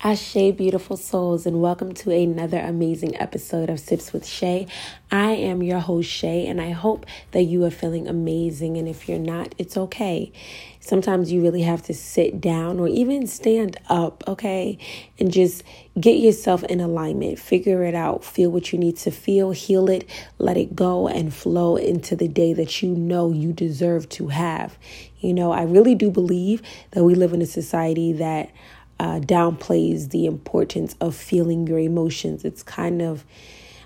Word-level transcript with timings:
Ashe, 0.00 0.54
beautiful 0.56 0.96
souls, 0.96 1.44
and 1.44 1.60
welcome 1.60 1.92
to 1.92 2.12
another 2.12 2.60
amazing 2.60 3.20
episode 3.20 3.68
of 3.68 3.80
Sips 3.80 4.12
with 4.12 4.24
Shay. 4.24 4.68
I 5.10 5.32
am 5.32 5.60
your 5.60 5.80
host, 5.80 6.08
Shay, 6.08 6.46
and 6.46 6.60
I 6.60 6.70
hope 6.70 7.04
that 7.32 7.42
you 7.42 7.64
are 7.64 7.70
feeling 7.72 8.06
amazing. 8.06 8.76
And 8.76 8.86
if 8.86 9.08
you're 9.08 9.18
not, 9.18 9.56
it's 9.58 9.76
okay. 9.76 10.30
Sometimes 10.78 11.32
you 11.32 11.42
really 11.42 11.62
have 11.62 11.82
to 11.82 11.94
sit 11.94 12.40
down 12.40 12.78
or 12.78 12.86
even 12.86 13.26
stand 13.26 13.76
up, 13.88 14.22
okay, 14.28 14.78
and 15.18 15.32
just 15.32 15.64
get 16.00 16.18
yourself 16.18 16.62
in 16.62 16.80
alignment, 16.80 17.40
figure 17.40 17.82
it 17.82 17.96
out, 17.96 18.24
feel 18.24 18.50
what 18.52 18.72
you 18.72 18.78
need 18.78 18.98
to 18.98 19.10
feel, 19.10 19.50
heal 19.50 19.90
it, 19.90 20.08
let 20.38 20.56
it 20.56 20.76
go, 20.76 21.08
and 21.08 21.34
flow 21.34 21.74
into 21.74 22.14
the 22.14 22.28
day 22.28 22.52
that 22.52 22.82
you 22.82 22.90
know 22.90 23.32
you 23.32 23.52
deserve 23.52 24.08
to 24.10 24.28
have. 24.28 24.78
You 25.18 25.34
know, 25.34 25.50
I 25.50 25.64
really 25.64 25.96
do 25.96 26.08
believe 26.12 26.62
that 26.92 27.02
we 27.02 27.16
live 27.16 27.32
in 27.32 27.42
a 27.42 27.46
society 27.46 28.12
that 28.12 28.52
uh, 29.00 29.20
downplays 29.20 30.10
the 30.10 30.26
importance 30.26 30.94
of 31.00 31.14
feeling 31.14 31.66
your 31.66 31.78
emotions. 31.78 32.44
It's 32.44 32.62
kind 32.62 33.00
of 33.00 33.24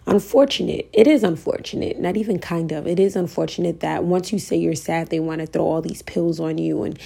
unfortunate. 0.06 0.88
It 0.92 1.06
is 1.06 1.22
unfortunate, 1.22 1.98
not 1.98 2.16
even 2.16 2.38
kind 2.38 2.72
of. 2.72 2.86
It 2.86 2.98
is 2.98 3.14
unfortunate 3.16 3.80
that 3.80 4.04
once 4.04 4.32
you 4.32 4.38
say 4.38 4.56
you're 4.56 4.74
sad, 4.74 5.08
they 5.08 5.20
want 5.20 5.40
to 5.40 5.46
throw 5.46 5.64
all 5.64 5.82
these 5.82 6.02
pills 6.02 6.40
on 6.40 6.58
you 6.58 6.82
and 6.82 6.98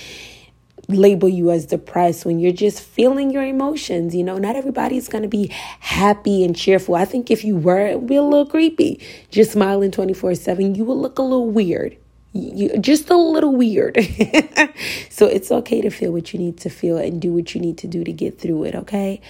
label 0.88 1.28
you 1.28 1.50
as 1.50 1.66
depressed 1.66 2.24
when 2.24 2.38
you're 2.38 2.52
just 2.52 2.80
feeling 2.80 3.30
your 3.30 3.42
emotions. 3.42 4.14
You 4.14 4.24
know, 4.24 4.38
not 4.38 4.56
everybody's 4.56 5.08
going 5.08 5.22
to 5.22 5.28
be 5.28 5.48
happy 5.80 6.44
and 6.44 6.56
cheerful. 6.56 6.94
I 6.94 7.04
think 7.04 7.30
if 7.30 7.44
you 7.44 7.56
were, 7.56 7.86
it 7.86 8.00
would 8.00 8.08
be 8.08 8.16
a 8.16 8.22
little 8.22 8.46
creepy. 8.46 9.00
Just 9.30 9.52
smiling 9.52 9.90
24 9.90 10.36
7, 10.36 10.74
you 10.74 10.84
would 10.84 10.94
look 10.94 11.18
a 11.18 11.22
little 11.22 11.50
weird 11.50 11.96
you 12.36 12.78
just 12.78 13.10
a 13.10 13.16
little 13.16 13.54
weird. 13.54 13.96
so 15.10 15.26
it's 15.26 15.50
okay 15.50 15.80
to 15.80 15.90
feel 15.90 16.12
what 16.12 16.32
you 16.32 16.38
need 16.38 16.58
to 16.58 16.70
feel 16.70 16.98
and 16.98 17.20
do 17.20 17.32
what 17.32 17.54
you 17.54 17.60
need 17.60 17.78
to 17.78 17.86
do 17.86 18.04
to 18.04 18.12
get 18.12 18.38
through 18.38 18.64
it, 18.64 18.74
okay? 18.74 19.20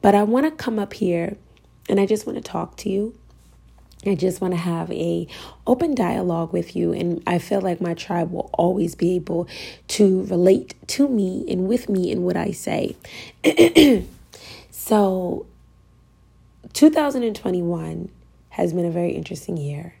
But 0.00 0.14
I 0.14 0.22
want 0.22 0.46
to 0.46 0.50
come 0.50 0.78
up 0.78 0.94
here 0.94 1.36
and 1.88 2.00
I 2.00 2.06
just 2.06 2.26
want 2.26 2.36
to 2.36 2.42
talk 2.42 2.76
to 2.78 2.90
you. 2.90 3.14
I 4.06 4.14
just 4.14 4.40
want 4.40 4.52
to 4.52 4.60
have 4.60 4.90
a 4.92 5.26
open 5.66 5.94
dialogue 5.94 6.52
with 6.52 6.76
you 6.76 6.92
and 6.92 7.22
I 7.26 7.38
feel 7.38 7.60
like 7.60 7.80
my 7.80 7.94
tribe 7.94 8.30
will 8.32 8.50
always 8.52 8.94
be 8.94 9.14
able 9.16 9.48
to 9.88 10.24
relate 10.24 10.74
to 10.88 11.08
me 11.08 11.44
and 11.48 11.66
with 11.66 11.88
me 11.88 12.10
in 12.10 12.22
what 12.22 12.36
I 12.36 12.50
say. 12.50 12.96
so 14.70 15.46
2021 16.74 18.10
has 18.50 18.72
been 18.72 18.84
a 18.84 18.90
very 18.90 19.12
interesting 19.12 19.56
year. 19.56 19.94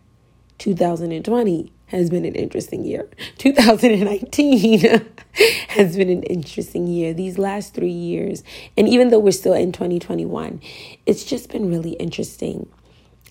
2020 0.58 1.72
has 1.94 2.10
been 2.10 2.24
an 2.24 2.34
interesting 2.34 2.84
year. 2.84 3.08
2019 3.38 4.80
has 5.68 5.96
been 5.96 6.10
an 6.10 6.22
interesting 6.24 6.86
year. 6.86 7.14
These 7.14 7.38
last 7.38 7.74
three 7.74 7.88
years, 7.88 8.42
and 8.76 8.88
even 8.88 9.10
though 9.10 9.18
we're 9.18 9.32
still 9.32 9.54
in 9.54 9.72
2021, 9.72 10.60
it's 11.06 11.24
just 11.24 11.50
been 11.50 11.68
really 11.70 11.92
interesting. 11.92 12.68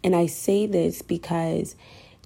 And 0.03 0.15
I 0.15 0.25
say 0.25 0.65
this 0.65 1.01
because 1.01 1.75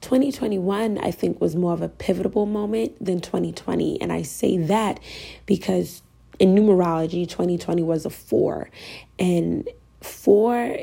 2021, 0.02 0.97
I 0.99 1.11
think, 1.11 1.41
was 1.41 1.55
more 1.55 1.73
of 1.73 1.81
a 1.81 1.89
pivotal 1.89 2.45
moment 2.45 3.03
than 3.03 3.19
2020. 3.19 4.01
And 4.01 4.11
I 4.11 4.22
say 4.22 4.57
that 4.57 4.99
because 5.45 6.01
in 6.39 6.55
numerology, 6.55 7.27
2020 7.27 7.83
was 7.83 8.05
a 8.05 8.09
four, 8.09 8.69
and 9.17 9.67
four 10.01 10.77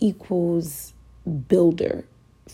equals 0.00 0.92
builder 1.48 2.04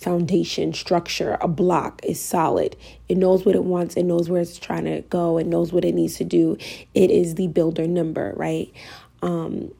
foundation 0.05 0.75
structure 0.75 1.39
a 1.41 1.49
block 1.49 2.01
is 2.05 2.21
solid. 2.21 2.77
It 3.09 3.17
knows 3.17 3.47
what 3.47 3.55
it 3.55 3.65
wants 3.65 3.97
it 3.97 4.05
knows 4.05 4.29
where 4.29 4.43
it's 4.43 4.59
trying 4.59 4.85
to 4.85 5.01
go 5.09 5.39
it 5.39 5.47
knows 5.47 5.73
what 5.73 5.85
it 5.85 5.95
needs 5.95 6.17
to 6.19 6.25
do. 6.25 6.59
It 6.93 7.11
is 7.11 7.37
the 7.37 7.49
builder 7.49 7.87
number 7.87 8.35
right? 8.37 8.71
Um 9.23 9.73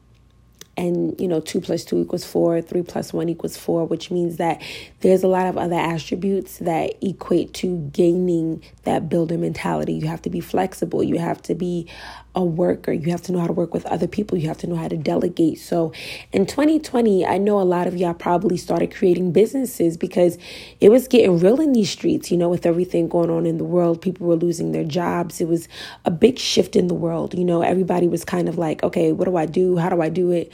and 0.77 1.19
you 1.19 1.27
know 1.27 1.39
2 1.39 1.61
plus 1.61 1.85
2 1.85 2.01
equals 2.01 2.25
4 2.25 2.61
3 2.61 2.81
plus 2.83 3.13
1 3.13 3.29
equals 3.29 3.57
4 3.57 3.85
which 3.85 4.11
means 4.11 4.37
that 4.37 4.61
there's 5.05 5.23
a 5.23 5.27
lot 5.27 5.45
of 5.45 5.57
other 5.57 5.75
attributes 5.75 6.57
that 6.57 6.95
equate 7.01 7.53
to 7.53 7.77
gaining 7.93 8.63
that 8.85 9.07
builder 9.09 9.37
mentality. 9.37 9.93
You 9.93 10.07
have 10.07 10.21
to 10.23 10.29
be 10.29 10.39
flexible. 10.39 11.03
You 11.03 11.19
have 11.19 11.41
to 11.43 11.53
be 11.53 11.87
a 12.33 12.43
worker. 12.43 12.91
You 12.91 13.11
have 13.11 13.21
to 13.23 13.31
know 13.31 13.39
how 13.39 13.47
to 13.47 13.53
work 13.53 13.73
with 13.73 13.85
other 13.85 14.07
people. 14.07 14.37
You 14.37 14.47
have 14.47 14.57
to 14.59 14.67
know 14.67 14.75
how 14.75 14.87
to 14.87 14.97
delegate. 14.97 15.59
So 15.59 15.93
in 16.31 16.45
2020 16.45 17.25
i 17.25 17.37
know 17.37 17.61
a 17.61 17.63
lot 17.63 17.87
of 17.87 17.95
y'all 17.95 18.13
probably 18.13 18.57
started 18.57 18.93
creating 18.93 19.31
businesses 19.31 19.95
because 19.95 20.37
it 20.81 20.89
was 20.89 21.07
getting 21.07 21.39
real 21.39 21.61
in 21.61 21.71
these 21.73 21.89
streets 21.89 22.31
you 22.31 22.37
know 22.37 22.49
with 22.49 22.65
everything 22.65 23.07
going 23.07 23.29
on 23.29 23.45
in 23.45 23.57
the 23.57 23.63
world. 23.63 24.01
People 24.01 24.27
were 24.27 24.35
losing 24.35 24.71
their 24.71 24.83
jobs. 24.83 25.39
It 25.39 25.47
was 25.47 25.67
a 26.03 26.11
big 26.11 26.39
shift 26.39 26.75
in 26.75 26.87
the 26.87 26.95
world. 26.95 27.33
You 27.33 27.45
know 27.45 27.61
everybody 27.61 28.07
was 28.07 28.25
kind 28.25 28.49
of 28.49 28.57
like 28.57 28.81
okay 28.83 29.11
what 29.11 29.25
do 29.25 29.35
i 29.37 29.45
do? 29.45 29.77
How 29.77 29.89
do 29.89 30.01
i 30.01 30.09
do 30.09 30.31
it 30.31 30.51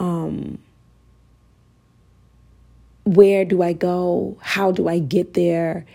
um, 0.00 0.58
where 3.04 3.44
do 3.44 3.62
I 3.62 3.72
go? 3.72 4.36
How 4.40 4.72
do 4.72 4.88
I 4.88 4.98
get 4.98 5.34
there? 5.34 5.86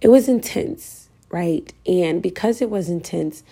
It 0.00 0.08
was 0.08 0.28
intense, 0.28 1.08
right? 1.30 1.70
And 1.86 2.22
because 2.22 2.62
it 2.62 2.70
was 2.70 2.88
intense, 2.88 3.42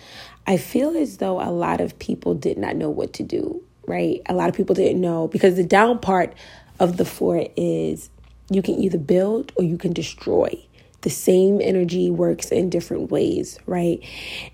I 0.47 0.57
feel 0.57 0.97
as 0.97 1.17
though 1.17 1.39
a 1.39 1.51
lot 1.51 1.81
of 1.81 1.99
people 1.99 2.33
did 2.33 2.57
not 2.57 2.75
know 2.75 2.89
what 2.89 3.13
to 3.13 3.23
do, 3.23 3.61
right? 3.85 4.21
A 4.25 4.33
lot 4.33 4.49
of 4.49 4.55
people 4.55 4.73
didn't 4.73 5.01
know 5.01 5.27
because 5.27 5.55
the 5.55 5.63
down 5.63 5.99
part 5.99 6.33
of 6.79 6.97
the 6.97 7.05
fort 7.05 7.51
is 7.55 8.09
you 8.49 8.61
can 8.61 8.75
either 8.75 8.97
build 8.97 9.51
or 9.57 9.63
you 9.63 9.77
can 9.77 9.93
destroy 9.93 10.49
the 11.01 11.09
same 11.09 11.61
energy 11.61 12.09
works 12.11 12.51
in 12.51 12.69
different 12.69 13.11
ways, 13.11 13.57
right? 13.65 14.01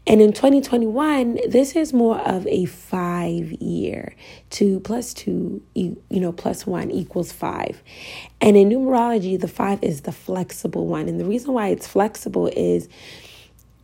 And 0.06 0.22
in 0.22 0.32
2021, 0.32 1.40
this 1.48 1.76
is 1.76 1.94
more 1.94 2.20
of 2.20 2.46
a 2.48 2.66
five 2.66 3.52
year. 3.54 4.16
Two 4.50 4.80
plus 4.82 5.14
two, 5.14 5.62
you 5.74 5.98
know, 6.12 6.32
plus 6.32 6.68
one 6.68 6.92
equals 6.92 7.32
five. 7.32 7.82
And 8.42 8.56
in 8.56 8.70
numerology, 8.70 9.40
the 9.40 9.48
five 9.48 9.84
is 9.84 10.02
the 10.02 10.12
flexible 10.12 10.86
one. 10.86 11.08
And 11.08 11.20
the 11.20 11.26
reason 11.26 11.54
why 11.54 11.70
it's 11.70 11.88
flexible 11.88 12.48
is 12.56 12.88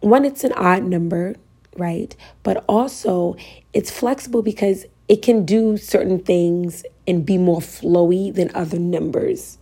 one, 0.02 0.26
it's 0.26 0.44
an 0.44 0.54
odd 0.54 0.84
number, 0.84 1.36
right? 1.78 2.16
But 2.44 2.64
also, 2.68 3.36
it's 3.74 3.90
flexible 3.90 4.42
because 4.42 4.86
it 5.08 5.22
can 5.22 5.46
do 5.46 5.78
certain 5.78 6.20
things 6.20 6.84
and 7.08 7.26
be 7.26 7.38
more 7.38 7.60
flowy 7.60 8.34
than 8.34 8.52
other 8.54 8.80
numbers 8.80 9.58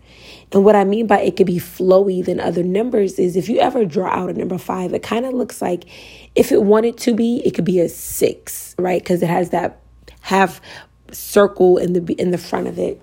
and 0.52 0.64
what 0.64 0.76
I 0.76 0.84
mean 0.84 1.06
by 1.06 1.20
it 1.20 1.36
could 1.38 1.48
be 1.48 1.60
flowy 1.60 2.26
than 2.26 2.40
other 2.40 2.64
numbers 2.64 3.20
is 3.20 3.36
if 3.36 3.50
you 3.50 3.60
ever 3.60 3.86
draw 3.86 4.10
out 4.10 4.30
a 4.30 4.34
number 4.34 4.58
five, 4.58 4.94
it 4.94 5.04
kind 5.04 5.26
of 5.26 5.34
looks 5.34 5.62
like 5.62 5.86
if 6.36 6.52
it 6.52 6.64
wanted 6.64 6.98
to 7.00 7.14
be, 7.14 7.42
it 7.46 7.52
could 7.54 7.66
be 7.66 7.80
a 7.80 7.90
six, 7.90 8.74
right? 8.80 9.02
Because 9.02 9.22
it 9.22 9.30
has 9.30 9.52
that 9.52 9.82
half 10.22 10.60
circle 11.12 11.78
in 11.78 11.94
the 11.94 12.14
in 12.14 12.32
the 12.32 12.38
front 12.38 12.68
of 12.68 12.80
it. 12.80 13.02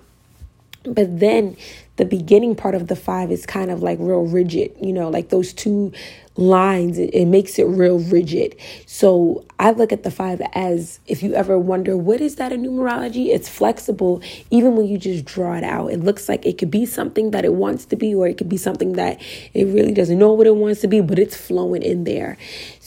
But 0.86 1.20
then 1.20 1.56
the 1.96 2.04
beginning 2.04 2.54
part 2.54 2.74
of 2.74 2.88
the 2.88 2.96
five 2.96 3.30
is 3.30 3.46
kind 3.46 3.70
of 3.70 3.82
like 3.82 3.98
real 4.00 4.26
rigid, 4.26 4.72
you 4.80 4.92
know, 4.92 5.08
like 5.08 5.30
those 5.30 5.52
two 5.52 5.92
lines, 6.36 6.98
it, 6.98 7.10
it, 7.14 7.24
makes 7.24 7.58
it 7.58 7.64
real 7.64 7.98
rigid. 7.98 8.54
So 8.84 9.44
I 9.58 9.70
look 9.70 9.92
at 9.92 10.02
the 10.02 10.10
five 10.10 10.42
as 10.52 11.00
if 11.06 11.22
you 11.22 11.32
ever 11.34 11.58
wonder, 11.58 11.96
what 11.96 12.20
is 12.20 12.36
that 12.36 12.52
in 12.52 12.62
numerology? 12.62 13.28
It's 13.28 13.48
flexible, 13.48 14.22
even 14.50 14.76
when 14.76 14.86
you 14.86 14.98
just 14.98 15.24
draw 15.24 15.56
it 15.56 15.64
out. 15.64 15.88
It 15.92 16.00
looks 16.00 16.28
like 16.28 16.44
it 16.44 16.58
could 16.58 16.70
be 16.70 16.84
something 16.84 17.30
that 17.30 17.46
it 17.46 17.54
wants 17.54 17.86
to 17.86 17.96
be, 17.96 18.14
or 18.14 18.28
it 18.28 18.36
could 18.36 18.50
be 18.50 18.58
something 18.58 18.92
that 18.92 19.20
it 19.54 19.64
really 19.64 19.92
doesn't 19.92 20.18
know 20.18 20.32
what 20.34 20.46
it 20.46 20.56
wants 20.56 20.82
to 20.82 20.88
be, 20.88 21.00
but 21.00 21.18
it's 21.18 21.36
flowing 21.36 21.82
in 21.82 22.04
there. 22.04 22.36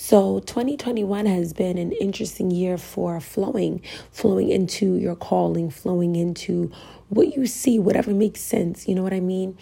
So 0.10 0.40
2021 0.40 1.28
has 1.28 1.54
been 1.54 1.78
an 1.78 1.92
interesting 1.92 2.50
year 2.50 2.80
for 2.80 3.20
flowing, 3.20 3.84
flowing 4.12 4.50
into 4.50 4.96
your 4.96 5.16
calling, 5.16 5.70
flowing 5.70 6.16
into 6.16 6.72
what 7.10 7.36
you 7.36 7.46
see, 7.46 7.78
whatever 7.78 8.10
makes 8.10 8.42
sense. 8.42 8.88
You 8.88 8.96
know 8.96 9.04
what 9.04 9.14
I 9.14 9.20
mean? 9.20 9.56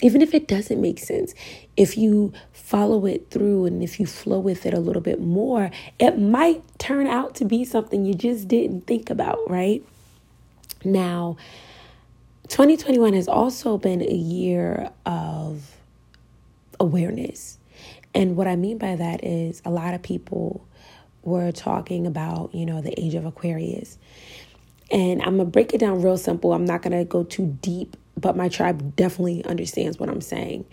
Even 0.00 0.22
if 0.22 0.32
it 0.32 0.46
doesn't 0.46 0.80
make 0.80 1.00
sense, 1.00 1.34
if 1.76 1.98
you 1.98 2.32
follow 2.52 3.04
it 3.04 3.30
through 3.30 3.64
and 3.64 3.82
if 3.82 3.98
you 3.98 4.06
flow 4.06 4.38
with 4.38 4.64
it 4.64 4.74
a 4.74 4.78
little 4.78 5.02
bit 5.02 5.20
more, 5.20 5.72
it 5.98 6.20
might 6.20 6.62
turn 6.78 7.08
out 7.08 7.34
to 7.34 7.44
be 7.44 7.64
something 7.64 8.04
you 8.04 8.14
just 8.14 8.46
didn't 8.46 8.86
think 8.86 9.10
about, 9.10 9.40
right? 9.50 9.84
Now, 10.84 11.36
2021 12.46 13.12
has 13.14 13.26
also 13.26 13.76
been 13.76 14.02
a 14.02 14.14
year 14.14 14.92
of 15.04 15.74
awareness. 16.78 17.58
And 18.14 18.36
what 18.36 18.46
I 18.46 18.56
mean 18.56 18.78
by 18.78 18.96
that 18.96 19.24
is 19.24 19.62
a 19.64 19.70
lot 19.70 19.94
of 19.94 20.02
people 20.02 20.66
were 21.22 21.52
talking 21.52 22.06
about, 22.06 22.54
you 22.54 22.66
know, 22.66 22.80
the 22.80 22.98
age 23.00 23.14
of 23.14 23.24
Aquarius. 23.24 23.98
And 24.90 25.22
I'm 25.22 25.36
going 25.36 25.46
to 25.46 25.50
break 25.50 25.72
it 25.72 25.78
down 25.78 26.02
real 26.02 26.16
simple. 26.16 26.52
I'm 26.52 26.64
not 26.64 26.82
going 26.82 26.98
to 26.98 27.04
go 27.04 27.22
too 27.22 27.56
deep, 27.62 27.96
but 28.16 28.36
my 28.36 28.48
tribe 28.48 28.96
definitely 28.96 29.44
understands 29.44 29.98
what 29.98 30.08
I'm 30.08 30.20
saying. 30.20 30.64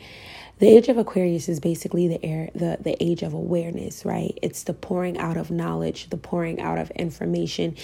The 0.59 0.67
age 0.67 0.87
of 0.87 0.97
Aquarius 0.97 1.49
is 1.49 1.59
basically 1.59 2.07
the 2.07 2.25
air, 2.25 2.49
the, 2.55 2.79
the 2.81 3.01
age 3.03 3.21
of 3.21 3.33
awareness, 3.33 4.03
right? 4.05 4.37
It's 4.41 4.63
the 4.63 4.73
pouring 4.73 5.19
out 5.19 5.37
of 5.37 5.51
knowledge, 5.51 6.09
the 6.09 6.17
pouring 6.17 6.59
out 6.59 6.79
of 6.79 6.89
information. 6.91 7.75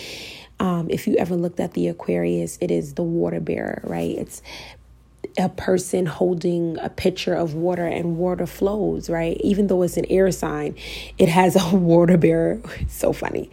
Um, 0.60 0.90
if 0.90 1.06
you 1.06 1.16
ever 1.18 1.36
looked 1.36 1.60
at 1.60 1.74
the 1.74 1.88
Aquarius, 1.88 2.58
it 2.62 2.72
is 2.72 2.96
the 2.96 3.04
water 3.04 3.40
bearer, 3.40 3.82
right? 3.84 4.18
It's 4.18 4.42
a 5.38 5.50
person 5.50 6.06
holding 6.06 6.78
a 6.80 6.90
pitcher 6.90 7.34
of 7.34 7.54
water 7.56 7.86
and 7.86 8.18
water 8.18 8.46
flows, 8.46 9.10
right? 9.10 9.38
Even 9.42 9.68
though 9.68 9.82
it's 9.82 9.98
an 9.98 10.06
air 10.10 10.32
sign, 10.32 10.76
it 11.18 11.30
has 11.30 11.56
a 11.74 11.76
water 11.76 12.18
bearer. 12.18 12.62
It's 12.80 12.96
so 12.96 13.14
funny. 13.14 13.50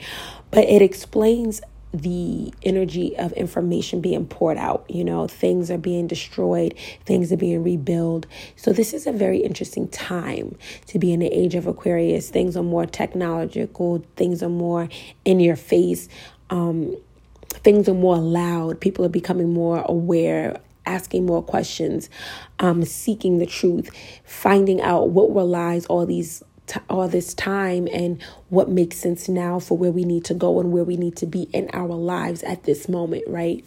But 0.51 0.65
it 0.65 0.83
explains 0.83 1.61
the 1.93 2.53
energy 2.63 3.17
of 3.17 3.33
information 3.33 4.01
being 4.01 4.27
poured 4.27 4.57
out. 4.57 4.85
You 4.89 5.05
know, 5.05 5.27
things 5.27 5.71
are 5.71 5.79
being 5.79 6.07
destroyed, 6.07 6.75
things 7.05 7.33
are 7.33 7.37
being 7.37 7.65
rebuilt. 7.65 8.27
So, 8.57 8.73
this 8.73 8.93
is 8.93 9.07
a 9.07 9.13
very 9.13 9.39
interesting 9.39 9.89
time 9.89 10.57
to 10.87 10.99
be 10.99 11.13
in 11.13 11.21
the 11.21 11.27
age 11.27 11.55
of 11.55 11.67
Aquarius. 11.67 12.31
Things 12.31 12.57
are 12.57 12.63
more 12.63 12.87
technological, 12.87 14.05
things 14.17 14.43
are 14.43 14.49
more 14.49 14.89
in 15.25 15.41
your 15.41 15.57
face. 15.57 16.09
Um, 16.49 16.97
things 17.49 17.89
are 17.89 17.95
more 17.95 18.19
loud. 18.19 18.81
People 18.81 19.05
are 19.05 19.11
becoming 19.11 19.53
more 19.53 19.83
aware 19.87 20.61
asking 20.91 21.27
more 21.27 21.43
questions, 21.43 22.11
um, 22.59 22.85
seeking 22.85 23.39
the 23.39 23.47
truth, 23.47 23.91
finding 24.25 24.81
out 24.81 25.11
what 25.11 25.31
were 25.31 25.45
lies 25.45 25.87
all 25.87 26.07
these 26.07 26.43
all 26.89 27.09
this 27.09 27.35
time 27.35 27.89
and 27.93 28.23
what 28.49 28.69
makes 28.69 28.97
sense 28.97 29.29
now 29.29 29.59
for 29.59 29.77
where 29.77 29.91
we 29.91 30.05
need 30.05 30.25
to 30.25 30.35
go 30.35 30.61
and 30.61 30.73
where 30.73 30.85
we 30.85 30.97
need 30.97 31.17
to 31.17 31.27
be 31.27 31.43
in 31.53 31.69
our 31.73 31.89
lives 31.89 32.43
at 32.45 32.63
this 32.65 32.89
moment, 32.89 33.25
right? 33.27 33.65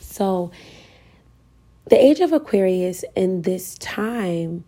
So, 0.00 0.50
the 1.88 2.02
age 2.02 2.20
of 2.20 2.32
Aquarius 2.32 3.04
in 3.16 3.42
this 3.42 3.76
time, 3.78 4.64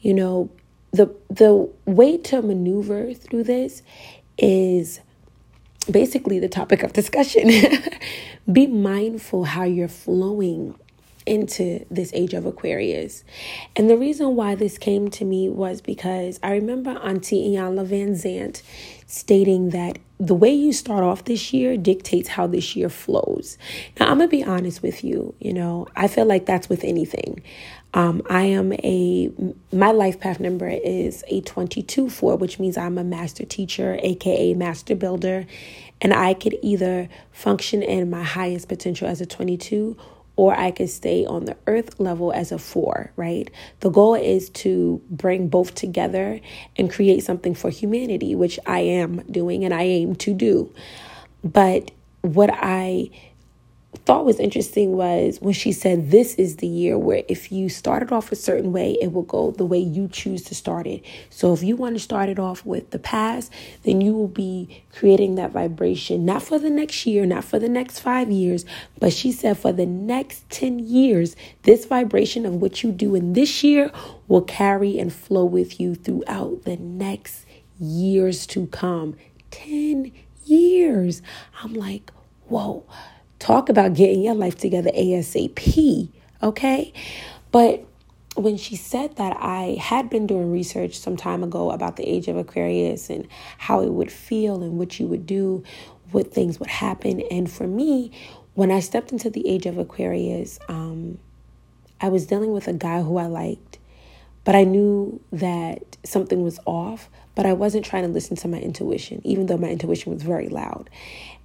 you 0.00 0.14
know, 0.14 0.50
the 0.92 1.14
the 1.28 1.68
way 1.84 2.16
to 2.18 2.42
maneuver 2.42 3.12
through 3.14 3.44
this 3.44 3.82
is 4.38 5.00
basically 5.90 6.38
the 6.38 6.48
topic 6.48 6.82
of 6.82 6.92
discussion. 6.92 7.50
Be 8.52 8.66
mindful 8.66 9.44
how 9.44 9.64
you're 9.64 9.88
flowing 9.88 10.74
into 11.26 11.84
this 11.90 12.12
age 12.12 12.34
of 12.34 12.46
Aquarius. 12.46 13.24
And 13.76 13.88
the 13.88 13.96
reason 13.96 14.36
why 14.36 14.54
this 14.54 14.78
came 14.78 15.10
to 15.10 15.24
me 15.24 15.48
was 15.48 15.80
because 15.80 16.38
I 16.42 16.52
remember 16.52 16.90
Auntie 16.90 17.48
Iyanla 17.48 17.86
Vanzant 17.86 18.62
stating 19.06 19.70
that 19.70 19.98
the 20.18 20.34
way 20.34 20.52
you 20.52 20.72
start 20.72 21.04
off 21.04 21.24
this 21.24 21.52
year 21.52 21.76
dictates 21.76 22.28
how 22.28 22.46
this 22.46 22.76
year 22.76 22.88
flows. 22.88 23.58
Now, 23.98 24.10
I'm 24.10 24.18
going 24.18 24.30
to 24.30 24.36
be 24.36 24.44
honest 24.44 24.82
with 24.82 25.04
you. 25.04 25.34
You 25.40 25.52
know, 25.52 25.88
I 25.96 26.08
feel 26.08 26.24
like 26.24 26.46
that's 26.46 26.68
with 26.68 26.84
anything. 26.84 27.42
Um, 27.94 28.22
I 28.28 28.42
am 28.42 28.72
a, 28.72 29.30
my 29.72 29.92
life 29.92 30.18
path 30.18 30.40
number 30.40 30.68
is 30.68 31.24
a 31.28 31.40
22 31.42 32.10
4, 32.10 32.36
which 32.36 32.58
means 32.58 32.76
I'm 32.76 32.98
a 32.98 33.04
master 33.04 33.44
teacher, 33.44 33.98
aka 34.02 34.54
master 34.54 34.94
builder. 34.94 35.46
And 36.00 36.12
I 36.12 36.34
could 36.34 36.56
either 36.60 37.08
function 37.32 37.82
in 37.82 38.10
my 38.10 38.22
highest 38.22 38.68
potential 38.68 39.06
as 39.06 39.20
a 39.20 39.26
22 39.26 39.96
or 40.36 40.54
I 40.54 40.70
could 40.70 40.90
stay 40.90 41.24
on 41.24 41.44
the 41.44 41.56
earth 41.66 42.00
level 42.00 42.32
as 42.32 42.50
a 42.50 42.58
four, 42.58 43.12
right? 43.16 43.50
The 43.80 43.90
goal 43.90 44.14
is 44.14 44.50
to 44.50 45.00
bring 45.10 45.48
both 45.48 45.74
together 45.74 46.40
and 46.76 46.90
create 46.90 47.22
something 47.22 47.54
for 47.54 47.70
humanity, 47.70 48.34
which 48.34 48.58
I 48.66 48.80
am 48.80 49.18
doing 49.30 49.64
and 49.64 49.72
I 49.72 49.82
aim 49.82 50.16
to 50.16 50.34
do. 50.34 50.72
But 51.44 51.90
what 52.22 52.50
I 52.52 53.10
thought 53.98 54.24
was 54.24 54.38
interesting 54.38 54.92
was 54.92 55.38
when 55.40 55.54
she 55.54 55.72
said 55.72 56.10
this 56.10 56.34
is 56.34 56.56
the 56.56 56.66
year 56.66 56.98
where 56.98 57.22
if 57.28 57.50
you 57.50 57.68
started 57.68 58.12
off 58.12 58.32
a 58.32 58.36
certain 58.36 58.72
way, 58.72 58.98
it 59.00 59.12
will 59.12 59.22
go 59.22 59.50
the 59.52 59.64
way 59.64 59.78
you 59.78 60.08
choose 60.08 60.42
to 60.44 60.54
start 60.54 60.86
it. 60.86 61.02
So 61.30 61.52
if 61.52 61.62
you 61.62 61.76
want 61.76 61.94
to 61.96 62.00
start 62.00 62.28
it 62.28 62.38
off 62.38 62.64
with 62.66 62.90
the 62.90 62.98
past, 62.98 63.52
then 63.82 64.00
you 64.00 64.12
will 64.12 64.28
be 64.28 64.84
creating 64.92 65.36
that 65.36 65.52
vibration, 65.52 66.24
not 66.24 66.42
for 66.42 66.58
the 66.58 66.70
next 66.70 67.06
year, 67.06 67.24
not 67.26 67.44
for 67.44 67.58
the 67.58 67.68
next 67.68 68.00
five 68.00 68.30
years, 68.30 68.64
but 68.98 69.12
she 69.12 69.32
said 69.32 69.58
for 69.58 69.72
the 69.72 69.86
next 69.86 70.48
10 70.50 70.80
years, 70.80 71.36
this 71.62 71.84
vibration 71.86 72.44
of 72.46 72.54
what 72.54 72.82
you 72.82 72.92
do 72.92 73.14
in 73.14 73.32
this 73.32 73.64
year 73.64 73.90
will 74.28 74.42
carry 74.42 74.98
and 74.98 75.12
flow 75.12 75.44
with 75.44 75.80
you 75.80 75.94
throughout 75.94 76.64
the 76.64 76.76
next 76.76 77.46
years 77.78 78.46
to 78.46 78.66
come. 78.68 79.16
10 79.50 80.12
years. 80.44 81.22
I'm 81.62 81.74
like, 81.74 82.10
whoa 82.48 82.84
Talk 83.44 83.68
about 83.68 83.92
getting 83.92 84.22
your 84.22 84.34
life 84.34 84.56
together 84.56 84.90
ASAP, 84.92 86.08
okay? 86.42 86.94
But 87.52 87.84
when 88.36 88.56
she 88.56 88.74
said 88.74 89.16
that, 89.16 89.36
I 89.38 89.76
had 89.78 90.08
been 90.08 90.26
doing 90.26 90.50
research 90.50 90.94
some 90.98 91.18
time 91.18 91.44
ago 91.44 91.70
about 91.70 91.96
the 91.96 92.08
age 92.08 92.26
of 92.26 92.38
Aquarius 92.38 93.10
and 93.10 93.28
how 93.58 93.82
it 93.82 93.92
would 93.92 94.10
feel 94.10 94.62
and 94.62 94.78
what 94.78 94.98
you 94.98 95.06
would 95.08 95.26
do, 95.26 95.62
what 96.10 96.32
things 96.32 96.58
would 96.58 96.70
happen. 96.70 97.20
And 97.30 97.50
for 97.50 97.66
me, 97.66 98.12
when 98.54 98.70
I 98.70 98.80
stepped 98.80 99.12
into 99.12 99.28
the 99.28 99.46
age 99.46 99.66
of 99.66 99.76
Aquarius, 99.76 100.58
um, 100.70 101.18
I 102.00 102.08
was 102.08 102.24
dealing 102.24 102.52
with 102.52 102.66
a 102.66 102.72
guy 102.72 103.02
who 103.02 103.18
I 103.18 103.26
liked, 103.26 103.78
but 104.44 104.54
I 104.54 104.64
knew 104.64 105.20
that 105.32 105.98
something 106.02 106.42
was 106.42 106.58
off, 106.64 107.10
but 107.34 107.46
I 107.46 107.52
wasn't 107.52 107.84
trying 107.84 108.04
to 108.04 108.08
listen 108.08 108.36
to 108.36 108.48
my 108.48 108.58
intuition, 108.58 109.20
even 109.24 109.46
though 109.46 109.56
my 109.56 109.68
intuition 109.68 110.12
was 110.12 110.22
very 110.22 110.48
loud. 110.48 110.88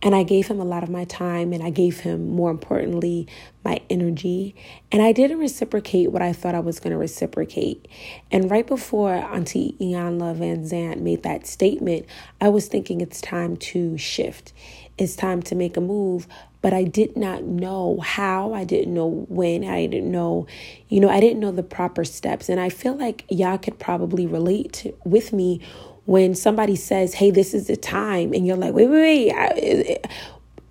And 0.01 0.15
I 0.15 0.23
gave 0.23 0.47
him 0.47 0.59
a 0.59 0.65
lot 0.65 0.83
of 0.83 0.89
my 0.89 1.03
time 1.05 1.51
and 1.51 1.61
I 1.61 1.71
gave 1.71 1.99
him, 1.99 2.29
more 2.29 2.51
importantly, 2.51 3.27
my 3.65 3.81
energy. 3.89 4.55
And 4.91 5.01
I 5.01 5.11
didn't 5.11 5.39
reciprocate 5.39 6.11
what 6.11 6.21
I 6.21 6.31
thought 6.31 6.55
I 6.55 6.61
was 6.61 6.79
going 6.79 6.91
to 6.91 6.97
reciprocate. 6.97 7.87
And 8.31 8.49
right 8.49 8.65
before 8.65 9.13
Auntie 9.13 9.75
Iyanla 9.79 10.37
Vanzant 10.37 11.01
made 11.01 11.23
that 11.23 11.47
statement, 11.47 12.05
I 12.39 12.49
was 12.49 12.67
thinking 12.67 13.01
it's 13.01 13.19
time 13.19 13.57
to 13.57 13.97
shift. 13.97 14.53
It's 14.97 15.15
time 15.15 15.41
to 15.43 15.55
make 15.55 15.75
a 15.75 15.81
move, 15.81 16.27
but 16.61 16.73
I 16.73 16.83
did 16.83 17.15
not 17.15 17.43
know 17.43 17.99
how. 18.01 18.53
I 18.53 18.63
didn't 18.63 18.93
know 18.93 19.25
when. 19.29 19.63
I 19.63 19.85
didn't 19.85 20.11
know, 20.11 20.47
you 20.89 20.99
know, 20.99 21.09
I 21.09 21.19
didn't 21.19 21.39
know 21.39 21.51
the 21.51 21.63
proper 21.63 22.03
steps. 22.03 22.49
And 22.49 22.59
I 22.59 22.69
feel 22.69 22.95
like 22.95 23.25
y'all 23.29 23.57
could 23.57 23.79
probably 23.79 24.25
relate 24.25 24.73
to, 24.73 24.93
with 25.05 25.31
me 25.31 25.61
when 26.05 26.35
somebody 26.35 26.75
says, 26.75 27.13
hey, 27.13 27.31
this 27.31 27.53
is 27.53 27.67
the 27.67 27.77
time, 27.77 28.33
and 28.33 28.45
you're 28.47 28.57
like, 28.57 28.73
wait, 28.73 28.87
wait, 28.87 29.29
wait. 29.29 29.31
I, 29.31 29.47
eh, 29.57 29.97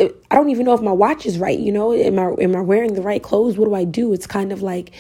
eh, 0.01 0.09
I 0.31 0.35
don't 0.35 0.51
even 0.51 0.67
know 0.67 0.75
if 0.75 0.83
my 0.83 0.93
watch 0.93 1.27
is 1.27 1.39
right. 1.39 1.59
You 1.59 1.73
know, 1.73 1.93
am 1.95 2.19
I 2.19 2.35
am 2.43 2.57
I 2.57 2.61
wearing 2.61 2.95
the 2.95 3.03
right 3.03 3.23
clothes? 3.23 3.57
What 3.57 3.67
do 3.67 3.75
I 3.75 3.85
do? 3.85 4.13
It's 4.13 4.27
kind 4.27 4.53
of 4.53 4.63
like 4.63 4.93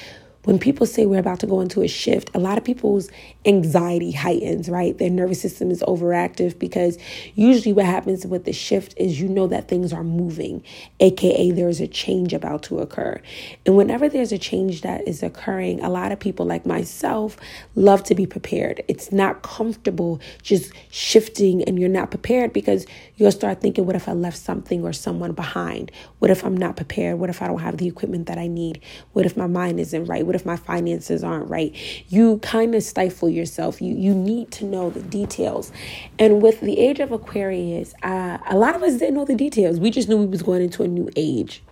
when 0.44 0.58
people 0.58 0.86
say 0.86 1.06
we're 1.06 1.20
about 1.20 1.40
to 1.40 1.46
go 1.46 1.60
into 1.60 1.82
a 1.82 1.88
shift, 1.88 2.30
a 2.34 2.38
lot 2.38 2.58
of 2.58 2.64
people's 2.64 3.10
anxiety 3.44 4.12
heightens, 4.12 4.68
right? 4.68 4.96
Their 4.96 5.10
nervous 5.10 5.40
system 5.40 5.70
is 5.70 5.82
overactive 5.82 6.58
because 6.58 6.98
usually 7.34 7.72
what 7.72 7.86
happens 7.86 8.26
with 8.26 8.44
the 8.44 8.52
shift 8.52 8.94
is 8.96 9.20
you 9.20 9.28
know 9.28 9.46
that 9.48 9.68
things 9.68 9.92
are 9.92 10.04
moving, 10.04 10.62
aka 11.00 11.50
there's 11.50 11.80
a 11.80 11.88
change 11.88 12.32
about 12.32 12.62
to 12.64 12.78
occur. 12.78 13.20
And 13.66 13.76
whenever 13.76 14.08
there's 14.08 14.32
a 14.32 14.38
change 14.38 14.82
that 14.82 15.06
is 15.06 15.22
occurring, 15.22 15.80
a 15.82 15.90
lot 15.90 16.12
of 16.12 16.20
people 16.20 16.46
like 16.46 16.66
myself 16.66 17.36
love 17.74 18.02
to 18.04 18.14
be 18.14 18.26
prepared. 18.26 18.82
It's 18.88 19.12
not 19.12 19.42
comfortable 19.42 20.20
just 20.42 20.72
shifting 20.90 21.62
and 21.64 21.78
you're 21.78 21.88
not 21.88 22.10
prepared 22.10 22.52
because 22.52 22.86
you'll 23.18 23.32
start 23.32 23.60
thinking, 23.60 23.84
what 23.84 23.96
if 23.96 24.08
I 24.08 24.12
left 24.12 24.38
something 24.38 24.84
or 24.84 24.92
someone 24.92 25.32
behind? 25.32 25.92
What 26.20 26.30
if 26.30 26.44
I'm 26.44 26.56
not 26.56 26.76
prepared? 26.76 27.18
What 27.18 27.28
if 27.28 27.42
I 27.42 27.48
don't 27.48 27.58
have 27.58 27.76
the 27.76 27.88
equipment 27.88 28.26
that 28.28 28.38
I 28.38 28.46
need? 28.46 28.80
What 29.12 29.26
if 29.26 29.36
my 29.36 29.48
mind 29.48 29.80
isn't 29.80 30.06
right? 30.06 30.24
What 30.24 30.36
if 30.36 30.46
my 30.46 30.56
finances 30.56 31.22
aren't 31.24 31.50
right? 31.50 31.76
You 32.08 32.38
kind 32.38 32.74
of 32.74 32.82
stifle 32.82 33.28
yourself. 33.28 33.82
You 33.82 33.94
you 33.94 34.14
need 34.14 34.52
to 34.52 34.64
know 34.64 34.88
the 34.90 35.02
details. 35.02 35.72
And 36.18 36.40
with 36.40 36.60
the 36.60 36.78
age 36.78 37.00
of 37.00 37.12
Aquarius, 37.12 37.92
uh, 38.02 38.38
a 38.48 38.56
lot 38.56 38.76
of 38.76 38.82
us 38.82 38.94
didn't 38.94 39.14
know 39.14 39.24
the 39.24 39.34
details. 39.34 39.80
We 39.80 39.90
just 39.90 40.08
knew 40.08 40.16
we 40.16 40.26
was 40.26 40.42
going 40.42 40.62
into 40.62 40.82
a 40.84 40.88
new 40.88 41.10
age. 41.16 41.62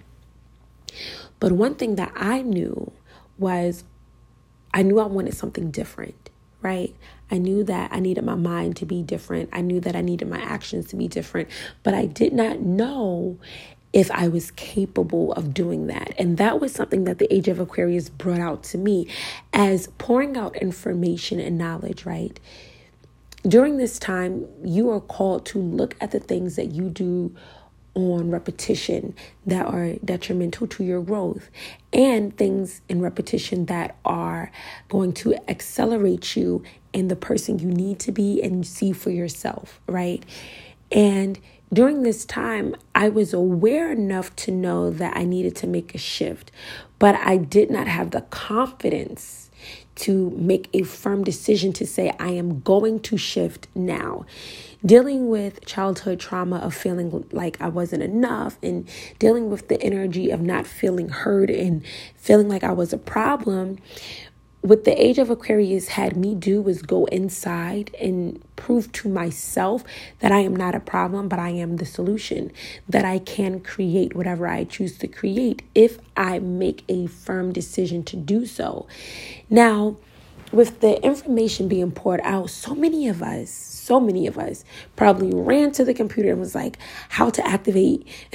But 1.38 1.52
one 1.52 1.76
thing 1.76 1.94
that 1.96 2.12
I 2.16 2.42
knew 2.42 2.92
was 3.38 3.84
I 4.74 4.82
knew 4.82 4.98
I 4.98 5.06
wanted 5.06 5.34
something 5.34 5.70
different, 5.70 6.30
right? 6.60 6.94
I 7.30 7.38
knew 7.38 7.64
that 7.64 7.92
I 7.92 8.00
needed 8.00 8.24
my 8.24 8.34
mind 8.34 8.76
to 8.76 8.86
be 8.86 9.02
different. 9.02 9.50
I 9.52 9.60
knew 9.60 9.80
that 9.80 9.96
I 9.96 10.00
needed 10.00 10.28
my 10.28 10.40
actions 10.40 10.86
to 10.88 10.96
be 10.96 11.08
different, 11.08 11.48
but 11.82 11.94
I 11.94 12.06
did 12.06 12.32
not 12.32 12.60
know 12.60 13.38
if 13.92 14.10
I 14.10 14.28
was 14.28 14.50
capable 14.52 15.32
of 15.32 15.54
doing 15.54 15.86
that. 15.86 16.14
And 16.18 16.36
that 16.36 16.60
was 16.60 16.72
something 16.72 17.04
that 17.04 17.18
the 17.18 17.32
age 17.32 17.48
of 17.48 17.58
Aquarius 17.58 18.10
brought 18.10 18.40
out 18.40 18.62
to 18.64 18.78
me 18.78 19.08
as 19.52 19.86
pouring 19.98 20.36
out 20.36 20.54
information 20.56 21.40
and 21.40 21.56
knowledge, 21.56 22.04
right? 22.04 22.38
During 23.42 23.78
this 23.78 23.98
time, 23.98 24.46
you 24.62 24.90
are 24.90 25.00
called 25.00 25.46
to 25.46 25.58
look 25.58 25.96
at 26.00 26.10
the 26.10 26.20
things 26.20 26.56
that 26.56 26.72
you 26.72 26.90
do 26.90 27.34
on 27.96 28.30
repetition 28.30 29.14
that 29.46 29.66
are 29.66 29.94
detrimental 30.04 30.66
to 30.66 30.84
your 30.84 31.00
growth 31.00 31.50
and 31.92 32.36
things 32.36 32.82
in 32.88 33.00
repetition 33.00 33.66
that 33.66 33.96
are 34.04 34.52
going 34.88 35.12
to 35.12 35.34
accelerate 35.50 36.36
you 36.36 36.62
in 36.92 37.08
the 37.08 37.16
person 37.16 37.58
you 37.58 37.68
need 37.68 37.98
to 37.98 38.12
be 38.12 38.42
and 38.42 38.66
see 38.66 38.92
for 38.92 39.10
yourself, 39.10 39.80
right? 39.86 40.24
And 40.92 41.40
during 41.72 42.02
this 42.02 42.24
time, 42.24 42.76
I 42.94 43.08
was 43.08 43.32
aware 43.32 43.90
enough 43.90 44.36
to 44.36 44.52
know 44.52 44.90
that 44.90 45.16
I 45.16 45.24
needed 45.24 45.56
to 45.56 45.66
make 45.66 45.94
a 45.94 45.98
shift, 45.98 46.52
but 46.98 47.16
I 47.16 47.38
did 47.38 47.70
not 47.70 47.88
have 47.88 48.12
the 48.12 48.20
confidence 48.22 49.45
to 49.96 50.30
make 50.30 50.68
a 50.72 50.82
firm 50.82 51.24
decision 51.24 51.72
to 51.74 51.86
say, 51.86 52.12
I 52.18 52.28
am 52.30 52.60
going 52.60 53.00
to 53.00 53.16
shift 53.16 53.68
now. 53.74 54.26
Dealing 54.84 55.28
with 55.28 55.64
childhood 55.64 56.20
trauma 56.20 56.58
of 56.58 56.74
feeling 56.74 57.26
like 57.32 57.60
I 57.60 57.68
wasn't 57.68 58.02
enough 58.02 58.58
and 58.62 58.88
dealing 59.18 59.50
with 59.50 59.68
the 59.68 59.82
energy 59.82 60.30
of 60.30 60.40
not 60.40 60.66
feeling 60.66 61.08
heard 61.08 61.50
and 61.50 61.82
feeling 62.14 62.48
like 62.48 62.62
I 62.62 62.72
was 62.72 62.92
a 62.92 62.98
problem 62.98 63.78
what 64.66 64.84
the 64.84 65.00
age 65.00 65.18
of 65.18 65.30
Aquarius 65.30 65.88
had 65.88 66.16
me 66.16 66.34
do 66.34 66.60
was 66.60 66.82
go 66.82 67.04
inside 67.06 67.94
and 68.00 68.42
prove 68.56 68.90
to 68.92 69.08
myself 69.08 69.84
that 70.18 70.32
I 70.32 70.40
am 70.40 70.56
not 70.56 70.74
a 70.74 70.80
problem, 70.80 71.28
but 71.28 71.38
I 71.38 71.50
am 71.50 71.76
the 71.76 71.86
solution, 71.86 72.50
that 72.88 73.04
I 73.04 73.20
can 73.20 73.60
create 73.60 74.16
whatever 74.16 74.48
I 74.48 74.64
choose 74.64 74.98
to 74.98 75.06
create 75.06 75.62
if 75.76 75.98
I 76.16 76.40
make 76.40 76.82
a 76.88 77.06
firm 77.06 77.52
decision 77.52 78.02
to 78.04 78.16
do 78.16 78.44
so. 78.44 78.88
Now, 79.48 79.98
with 80.50 80.80
the 80.80 81.00
information 81.00 81.68
being 81.68 81.92
poured 81.92 82.20
out, 82.24 82.50
so 82.50 82.74
many 82.74 83.06
of 83.06 83.22
us, 83.22 83.75
so 83.86 84.00
many 84.00 84.26
of 84.26 84.36
us 84.36 84.64
probably 84.96 85.30
ran 85.32 85.70
to 85.72 85.84
the 85.84 85.94
computer 85.94 86.30
and 86.30 86.40
was 86.40 86.56
like, 86.56 86.76
how 87.08 87.30
to 87.30 87.46
activate, 87.46 88.04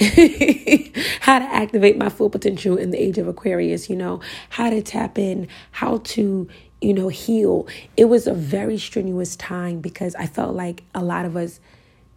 how 1.20 1.38
to 1.38 1.44
activate 1.44 1.98
my 1.98 2.08
full 2.08 2.30
potential 2.30 2.78
in 2.78 2.90
the 2.90 3.00
age 3.00 3.18
of 3.18 3.28
Aquarius, 3.28 3.90
you 3.90 3.96
know, 3.96 4.20
how 4.48 4.70
to 4.70 4.80
tap 4.80 5.18
in, 5.18 5.46
how 5.72 5.98
to, 5.98 6.48
you 6.80 6.94
know, 6.94 7.08
heal. 7.08 7.68
It 7.98 8.06
was 8.06 8.26
a 8.26 8.32
very 8.32 8.78
strenuous 8.78 9.36
time 9.36 9.80
because 9.80 10.14
I 10.14 10.26
felt 10.26 10.54
like 10.54 10.84
a 10.94 11.04
lot 11.04 11.26
of 11.26 11.36
us 11.36 11.60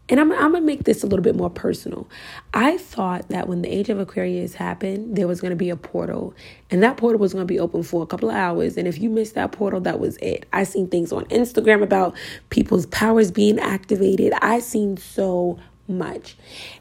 and 0.07 0.19
I'm, 0.19 0.31
I'm 0.31 0.51
gonna 0.51 0.61
make 0.61 0.83
this 0.83 1.03
a 1.03 1.07
little 1.07 1.23
bit 1.23 1.35
more 1.35 1.49
personal. 1.49 2.07
I 2.53 2.77
thought 2.77 3.29
that 3.29 3.47
when 3.47 3.61
the 3.61 3.69
age 3.69 3.89
of 3.89 3.99
Aquarius 3.99 4.53
happened, 4.55 5.15
there 5.15 5.27
was 5.27 5.41
gonna 5.41 5.55
be 5.55 5.69
a 5.69 5.75
portal, 5.75 6.33
and 6.69 6.83
that 6.83 6.97
portal 6.97 7.19
was 7.19 7.33
gonna 7.33 7.45
be 7.45 7.59
open 7.59 7.83
for 7.83 8.03
a 8.03 8.05
couple 8.05 8.29
of 8.29 8.35
hours. 8.35 8.77
And 8.77 8.87
if 8.87 8.99
you 8.99 9.09
missed 9.09 9.35
that 9.35 9.51
portal, 9.51 9.81
that 9.81 9.99
was 9.99 10.17
it. 10.17 10.45
I 10.53 10.63
seen 10.63 10.87
things 10.87 11.11
on 11.11 11.25
Instagram 11.25 11.81
about 11.81 12.15
people's 12.49 12.85
powers 12.87 13.31
being 13.31 13.59
activated. 13.59 14.33
I 14.41 14.59
seen 14.59 14.97
so 14.97 15.59
much. 15.87 16.35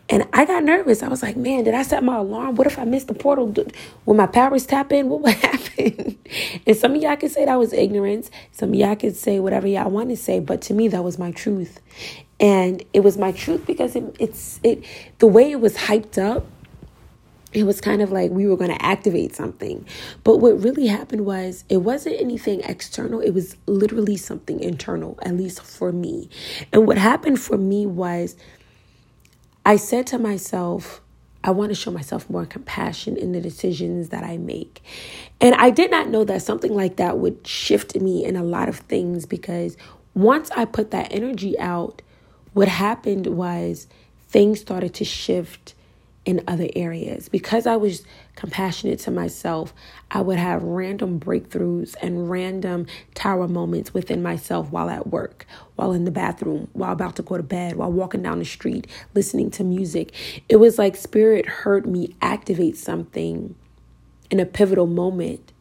And 0.09 0.27
I 0.33 0.45
got 0.45 0.65
nervous. 0.65 1.03
I 1.03 1.09
was 1.09 1.23
like, 1.23 1.37
man, 1.37 1.65
did 1.65 1.75
I 1.75 1.83
set 1.83 2.03
my 2.03 2.17
alarm? 2.17 2.55
What 2.57 2.67
if 2.67 2.79
I 2.79 2.85
missed 2.85 3.09
the 3.09 3.15
portal? 3.15 3.55
When 4.05 4.17
my 4.17 4.27
powers 4.27 4.67
tap 4.67 4.93
in, 4.93 5.09
what 5.09 5.23
would 5.23 5.35
happen? 5.35 6.19
and 6.67 6.77
some 6.77 6.95
of 6.95 7.03
y'all 7.03 7.17
could 7.17 7.31
say 7.31 7.45
that 7.45 7.57
was 7.57 7.73
ignorance. 7.73 8.31
Some 8.53 8.71
of 8.71 8.75
y'all 8.77 8.97
could 8.97 9.17
say 9.17 9.41
whatever 9.41 9.67
y'all 9.67 9.91
want 9.91 10.11
to 10.11 10.17
say. 10.17 10.41
But 10.41 10.63
to 10.63 10.75
me, 10.75 10.89
that 10.89 11.05
was 11.05 11.19
my 11.19 11.31
truth 11.33 11.81
and 12.41 12.83
it 12.93 13.01
was 13.01 13.17
my 13.17 13.33
truth 13.33 13.67
because 13.67 13.95
it, 13.97 14.17
it's 14.19 14.61
it 14.63 14.85
the 15.19 15.27
way 15.27 15.51
it 15.51 15.61
was 15.61 15.77
hyped 15.77 16.19
up 16.19 16.47
it 17.53 17.63
was 17.63 17.81
kind 17.81 18.03
of 18.03 18.11
like 18.11 18.33
we 18.33 18.49
were 18.49 18.57
going 18.57 18.71
to 18.71 18.85
activate 18.85 19.35
something 19.35 19.87
but 20.25 20.39
what 20.39 20.61
really 20.61 20.87
happened 20.87 21.25
was 21.25 21.65
it 21.69 21.79
wasn't 21.79 22.15
anything 22.21 22.61
external 22.63 23.21
it 23.21 23.31
was 23.31 23.57
literally 23.67 24.17
something 24.17 24.61
internal 24.61 25.19
at 25.23 25.35
least 25.35 25.63
for 25.63 25.93
me 25.93 26.29
and 26.73 26.87
what 26.87 26.99
happened 26.99 27.41
for 27.41 27.57
me 27.57 27.87
was 27.87 28.37
i 29.65 29.77
said 29.77 30.07
to 30.07 30.19
myself 30.19 31.01
I 31.47 31.51
want 31.51 31.69
to 31.69 31.75
show 31.75 31.91
myself 31.91 32.31
more 32.31 32.47
compassion 32.47 33.19
in 33.19 33.33
the 33.33 33.41
decisions 33.41 34.09
that 34.09 34.25
I 34.25 34.39
make. 34.39 34.83
And 35.43 35.55
I 35.57 35.69
did 35.69 35.91
not 35.91 36.09
know 36.09 36.25
that 36.25 36.41
something 36.41 36.75
like 36.75 36.97
that 36.97 37.19
would 37.19 37.47
shift 37.47 37.95
me 38.01 38.25
in 38.25 38.35
a 38.35 38.43
lot 38.43 38.71
of 38.71 38.79
things 38.79 39.27
because 39.27 39.77
once 40.15 40.51
I 40.53 40.65
put 40.65 40.91
that 40.93 41.13
energy 41.13 41.59
out, 41.59 42.01
what 42.55 42.69
happened 42.69 43.27
was 43.27 43.89
things 44.29 44.59
started 44.61 44.95
to 44.95 45.05
shift 45.05 45.75
in 46.25 46.43
other 46.49 46.69
areas. 46.75 47.29
Because 47.29 47.67
I 47.67 47.77
was 47.77 48.07
compassionate 48.37 48.99
to 49.01 49.11
myself, 49.11 49.75
I 50.11 50.21
would 50.23 50.39
have 50.39 50.63
random 50.63 51.21
breakthroughs 51.21 51.95
and 52.03 52.31
random 52.31 52.87
tower 53.15 53.49
moments 53.49 53.95
within 53.95 54.23
myself 54.23 54.71
while 54.71 54.91
at 54.91 55.09
work, 55.09 55.47
while 55.77 55.93
in 55.93 56.05
the 56.05 56.11
bathroom, 56.11 56.69
while 56.73 56.93
about 56.93 57.17
to 57.17 57.23
go 57.23 57.37
to 57.37 57.43
bed, 57.43 57.77
while 57.77 57.93
walking 57.93 58.23
down 58.23 58.41
the 58.41 58.45
street, 58.45 58.87
listening 59.15 59.51
to 59.53 59.65
music. 59.65 60.13
It 60.49 60.57
was 60.57 60.79
like 60.79 60.97
Spirit 60.97 61.47
heard 61.47 61.87
me 61.87 62.17
activate 62.23 62.77
something 62.77 63.55
in 64.31 64.41
a 64.41 64.47
pivotal 64.47 64.87
moment 64.87 65.53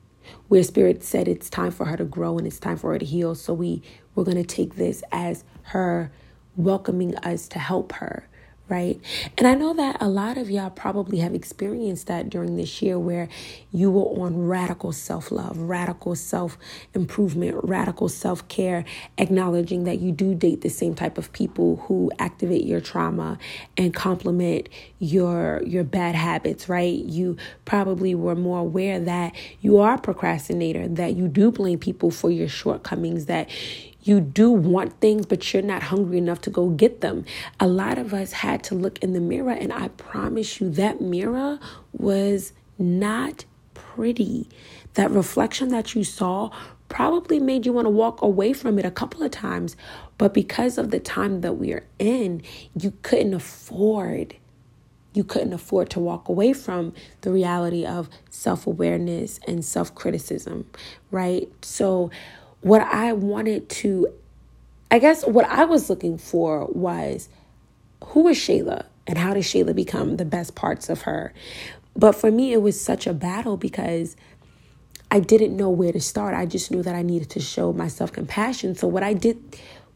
where 0.48 0.64
Spirit 0.64 1.04
said 1.04 1.28
it's 1.28 1.50
time 1.50 1.72
for 1.72 1.86
her 1.86 1.98
to 1.98 2.06
grow 2.06 2.38
and 2.38 2.48
it's 2.48 2.60
time 2.60 2.78
for 2.78 2.94
her 2.94 3.00
to 3.00 3.06
heal. 3.06 3.36
So 3.36 3.54
we 3.54 3.82
we're 4.16 4.24
going 4.24 4.38
to 4.38 4.44
take 4.44 4.76
this 4.76 5.04
as 5.12 5.44
her 5.64 6.12
welcoming 6.56 7.16
us 7.18 7.48
to 7.50 7.60
help 7.60 7.94
her 7.94 8.28
right? 8.70 9.00
And 9.38 9.48
I 9.48 9.56
know 9.56 9.74
that 9.76 9.98
a 10.02 10.08
lot 10.10 10.38
of 10.38 10.50
y'all 10.50 10.70
probably 10.72 11.20
have 11.20 11.36
experienced 11.36 12.08
that 12.08 12.30
during 12.30 12.56
this 12.58 12.82
year 12.82 12.98
where 12.98 13.30
you 13.72 13.92
were 13.92 14.06
on 14.24 14.48
radical 14.48 14.92
self 14.92 15.32
love, 15.32 15.58
radical 15.58 16.16
self 16.16 16.58
improvement, 16.94 17.60
radical 17.64 18.10
self 18.10 18.48
care, 18.48 18.86
acknowledging 19.18 19.84
that 19.84 20.00
you 20.00 20.12
do 20.12 20.34
date 20.34 20.62
the 20.62 20.70
same 20.70 20.96
type 20.96 21.18
of 21.18 21.32
people 21.34 21.78
who 21.88 22.12
activate 22.20 22.66
your 22.66 22.82
trauma 22.82 23.38
and 23.78 23.94
complement 23.94 24.70
your 25.00 25.62
your 25.66 25.84
bad 25.84 26.16
habits, 26.16 26.70
right? 26.70 26.98
You 27.06 27.38
probably 27.66 28.16
were 28.16 28.36
more 28.36 28.60
aware 28.60 29.00
that 29.00 29.36
you 29.62 29.78
are 29.80 29.96
a 29.96 30.00
procrastinator, 30.00 30.88
that 30.88 31.16
you 31.16 31.28
do 31.28 31.52
blame 31.52 31.80
people 31.80 32.12
for 32.12 32.32
your 32.32 32.48
shortcomings, 32.48 33.26
that 33.28 33.50
you 34.04 34.20
do 34.20 34.52
want 34.52 35.00
things, 35.00 35.26
but 35.26 35.54
you're 35.54 35.64
not 35.64 35.84
hungry 35.84 36.18
enough 36.18 36.42
to 36.42 36.50
go 36.50 36.70
get 36.70 37.02
them. 37.02 37.26
A 37.60 37.68
lot 37.68 37.98
of 37.98 38.14
us 38.14 38.34
had 38.34 38.64
to 38.66 38.76
look 38.76 39.00
in 39.00 39.14
the 39.14 39.22
mirror, 39.22 39.52
and 39.52 39.72
I 39.72 39.88
promise 39.90 40.60
you 40.60 40.70
that 40.72 41.02
mirror 41.02 41.60
was 41.94 42.54
not 42.78 43.46
pretty. 43.74 44.50
That 44.96 45.12
reflection 45.12 45.70
that 45.70 45.96
you 45.96 46.04
saw 46.04 46.52
probably 46.90 47.40
made 47.40 47.66
you 47.66 47.74
want 47.74 47.86
to 47.86 47.90
walk 47.90 48.22
away 48.22 48.54
from 48.54 48.78
it 48.78 48.86
a 48.86 48.92
couple 48.92 49.24
of 49.24 49.32
times, 49.32 49.76
but 50.18 50.34
because 50.34 50.78
of 50.78 50.92
the 50.92 51.00
time 51.00 51.42
that 51.42 51.54
we 51.54 51.74
are 51.74 51.86
in, 51.98 52.44
you 52.80 52.94
couldn't 53.02 53.34
afford 53.34 54.36
you 55.14 55.24
couldn't 55.24 55.54
afford 55.54 55.90
to 55.92 56.00
walk 56.00 56.28
away 56.28 56.54
from 56.54 56.94
the 57.22 57.32
reality 57.32 57.86
of 57.86 58.10
self 58.30 58.66
awareness 58.66 59.40
and 59.48 59.64
self 59.64 59.94
criticism, 59.94 60.68
right? 61.12 61.48
So, 61.62 62.10
what 62.64 62.82
I 62.82 63.14
wanted 63.14 63.70
to, 63.70 64.08
I 64.90 65.00
guess 65.00 65.26
what 65.26 65.46
I 65.46 65.66
was 65.66 65.90
looking 65.90 66.18
for 66.18 66.66
was 66.68 67.30
who 68.06 68.28
is 68.30 68.38
Shayla 68.38 68.86
and 69.06 69.18
how 69.18 69.34
does 69.34 69.46
Shayla 69.46 69.76
become 69.76 70.18
the 70.18 70.26
best 70.26 70.56
parts 70.56 70.90
of 70.90 71.04
her? 71.04 71.34
But 71.96 72.14
for 72.14 72.32
me, 72.32 72.54
it 72.54 72.62
was 72.62 72.80
such 72.80 73.06
a 73.06 73.14
battle 73.14 73.58
because 73.58 74.16
I 75.12 75.20
didn't 75.20 75.56
know 75.56 75.70
where 75.70 75.92
to 75.92 76.00
start. 76.00 76.34
I 76.34 76.46
just 76.46 76.72
knew 76.72 76.82
that 76.82 76.96
I 76.96 77.04
needed 77.04 77.30
to 77.32 77.40
show 77.40 77.72
myself 77.74 78.12
compassion. 78.12 78.76
So 78.76 78.88
what 78.88 79.04
I 79.04 79.14
did 79.14 79.38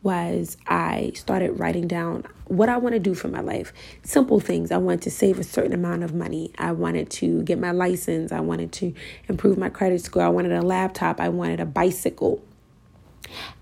was 0.04 0.58
I 0.68 1.12
started 1.16 1.60
writing 1.60 1.88
down 1.88 2.24
what 2.46 2.70
I 2.70 2.78
want 2.78 2.94
to 2.94 3.00
do 3.00 3.14
for 3.16 3.28
my 3.30 3.42
life. 3.42 3.74
Simple 4.04 4.40
things. 4.40 4.72
I 4.72 4.78
wanted 4.78 5.02
to 5.04 5.12
save 5.12 5.40
a 5.40 5.44
certain 5.44 5.74
amount 5.74 6.04
of 6.04 6.14
money. 6.14 6.52
I 6.58 6.72
wanted 6.72 7.10
to 7.12 7.42
get 7.44 7.60
my 7.60 7.72
license. 7.72 8.32
I 8.32 8.42
wanted 8.42 8.72
to 8.74 8.94
improve 9.28 9.58
my 9.58 9.70
credit 9.70 10.02
score. 10.02 10.24
I 10.24 10.30
wanted 10.30 10.52
a 10.52 10.62
laptop. 10.62 11.20
I 11.20 11.30
wanted 11.30 11.60
a 11.60 11.66
bicycle. 11.66 12.44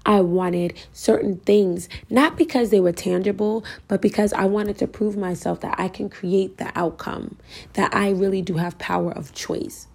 I 0.05 0.21
wanted 0.21 0.73
certain 0.93 1.37
things, 1.37 1.89
not 2.09 2.37
because 2.37 2.69
they 2.69 2.79
were 2.79 2.91
tangible, 2.91 3.65
but 3.87 4.01
because 4.01 4.33
I 4.33 4.45
wanted 4.45 4.77
to 4.79 4.87
prove 4.87 5.17
myself 5.17 5.61
that 5.61 5.79
I 5.79 5.87
can 5.87 6.09
create 6.09 6.57
the 6.57 6.71
outcome, 6.77 7.37
that 7.73 7.95
I 7.95 8.11
really 8.11 8.41
do 8.41 8.55
have 8.55 8.77
power 8.77 9.11
of 9.11 9.33
choice. 9.33 9.87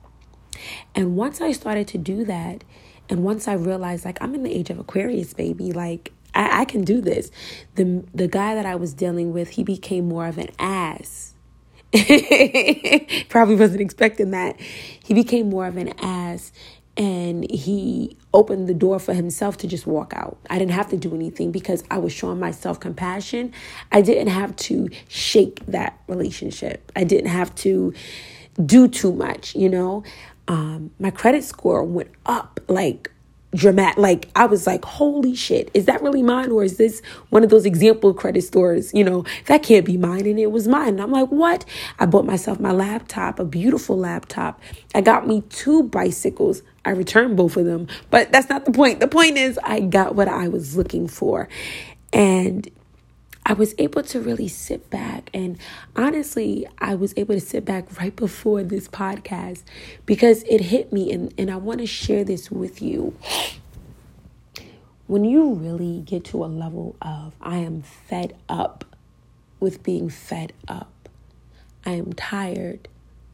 And 0.94 1.16
once 1.16 1.40
I 1.40 1.52
started 1.52 1.88
to 1.88 1.98
do 1.98 2.24
that, 2.24 2.64
and 3.08 3.24
once 3.24 3.48
I 3.48 3.54
realized, 3.54 4.04
like, 4.04 4.18
I'm 4.20 4.34
in 4.34 4.42
the 4.42 4.54
age 4.54 4.70
of 4.70 4.78
Aquarius, 4.78 5.34
baby, 5.34 5.72
like, 5.72 6.12
I, 6.34 6.60
I 6.60 6.64
can 6.64 6.84
do 6.84 7.00
this. 7.00 7.30
The, 7.74 8.04
the 8.14 8.28
guy 8.28 8.54
that 8.54 8.66
I 8.66 8.76
was 8.76 8.94
dealing 8.94 9.32
with, 9.32 9.50
he 9.50 9.64
became 9.64 10.08
more 10.08 10.26
of 10.26 10.38
an 10.38 10.50
ass. 10.58 11.34
Probably 13.28 13.56
wasn't 13.56 13.80
expecting 13.80 14.30
that. 14.30 14.60
He 14.60 15.12
became 15.12 15.50
more 15.50 15.66
of 15.66 15.76
an 15.76 15.88
ass 16.00 16.52
and 16.96 17.50
he 17.50 18.16
opened 18.34 18.68
the 18.68 18.74
door 18.74 18.98
for 18.98 19.14
himself 19.14 19.56
to 19.58 19.66
just 19.66 19.86
walk 19.86 20.12
out. 20.14 20.38
I 20.50 20.58
didn't 20.58 20.72
have 20.72 20.90
to 20.90 20.96
do 20.96 21.14
anything 21.14 21.50
because 21.52 21.84
I 21.90 21.98
was 21.98 22.12
showing 22.12 22.38
myself 22.38 22.80
compassion. 22.80 23.52
I 23.90 24.02
didn't 24.02 24.28
have 24.28 24.54
to 24.56 24.90
shake 25.08 25.64
that 25.66 25.98
relationship. 26.08 26.90
I 26.94 27.04
didn't 27.04 27.30
have 27.30 27.54
to 27.56 27.94
do 28.64 28.88
too 28.88 29.12
much, 29.12 29.54
you 29.54 29.68
know. 29.68 30.04
Um, 30.48 30.90
my 30.98 31.10
credit 31.10 31.44
score 31.44 31.84
went 31.84 32.10
up 32.26 32.60
like 32.68 33.10
dramatic. 33.54 33.98
Like 33.98 34.28
I 34.36 34.46
was 34.46 34.66
like, 34.66 34.84
holy 34.84 35.34
shit, 35.34 35.70
is 35.74 35.86
that 35.86 36.02
really 36.02 36.22
mine? 36.22 36.50
Or 36.50 36.64
is 36.64 36.76
this 36.76 37.02
one 37.30 37.44
of 37.44 37.50
those 37.50 37.66
example 37.66 38.14
credit 38.14 38.42
stores? 38.42 38.92
You 38.94 39.04
know, 39.04 39.24
that 39.46 39.62
can't 39.62 39.84
be 39.84 39.96
mine. 39.96 40.26
And 40.26 40.38
it 40.38 40.50
was 40.50 40.68
mine. 40.68 40.90
And 40.90 41.00
I'm 41.00 41.12
like, 41.12 41.28
what? 41.28 41.64
I 41.98 42.06
bought 42.06 42.26
myself 42.26 42.60
my 42.60 42.72
laptop, 42.72 43.38
a 43.38 43.44
beautiful 43.44 43.96
laptop. 43.96 44.60
I 44.94 45.00
got 45.00 45.26
me 45.26 45.42
two 45.48 45.84
bicycles. 45.84 46.62
I 46.84 46.90
returned 46.90 47.36
both 47.36 47.56
of 47.56 47.66
them. 47.66 47.88
But 48.10 48.32
that's 48.32 48.48
not 48.48 48.64
the 48.64 48.72
point. 48.72 49.00
The 49.00 49.08
point 49.08 49.36
is 49.36 49.58
I 49.62 49.80
got 49.80 50.14
what 50.14 50.28
I 50.28 50.48
was 50.48 50.76
looking 50.76 51.08
for. 51.08 51.48
And 52.12 52.68
I 53.46 53.54
was 53.54 53.74
able 53.78 54.02
to 54.04 54.20
really 54.20 54.48
sit 54.48 54.90
back. 54.90 55.30
And 55.34 55.58
honestly, 55.96 56.66
I 56.78 56.94
was 56.94 57.14
able 57.16 57.34
to 57.34 57.40
sit 57.40 57.64
back 57.64 57.98
right 57.98 58.14
before 58.14 58.62
this 58.62 58.88
podcast 58.88 59.62
because 60.06 60.42
it 60.44 60.60
hit 60.60 60.92
me. 60.92 61.12
And, 61.12 61.34
and 61.38 61.50
I 61.50 61.56
want 61.56 61.80
to 61.80 61.86
share 61.86 62.24
this 62.24 62.50
with 62.50 62.82
you. 62.82 63.16
When 65.06 65.24
you 65.24 65.54
really 65.54 66.00
get 66.02 66.24
to 66.26 66.44
a 66.44 66.46
level 66.46 66.96
of, 67.02 67.34
I 67.40 67.56
am 67.58 67.82
fed 67.82 68.36
up 68.48 68.84
with 69.58 69.82
being 69.82 70.08
fed 70.08 70.52
up, 70.68 71.08
I 71.84 71.92
am 71.92 72.12
tired 72.12 72.88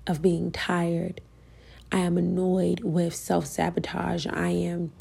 of 0.07 0.23
being 0.23 0.51
tired. 0.51 1.21
I 1.97 2.01
am 2.01 2.19
annoyed 2.19 2.81
with 2.81 3.15
self 3.15 3.47
sabotage. 3.47 4.27
I 4.27 4.51
am 4.51 4.93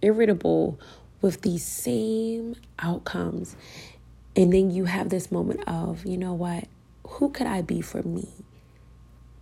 irritable 0.00 0.80
with 1.20 1.42
these 1.42 1.62
same 1.62 2.56
outcomes. 2.78 3.56
And 4.34 4.50
then 4.50 4.70
you 4.70 4.86
have 4.86 5.10
this 5.10 5.30
moment 5.30 5.60
of, 5.68 6.06
you 6.06 6.16
know 6.16 6.32
what? 6.32 6.64
Who 7.06 7.28
could 7.28 7.46
I 7.46 7.60
be 7.60 7.82
for 7.82 8.02
me? 8.02 8.30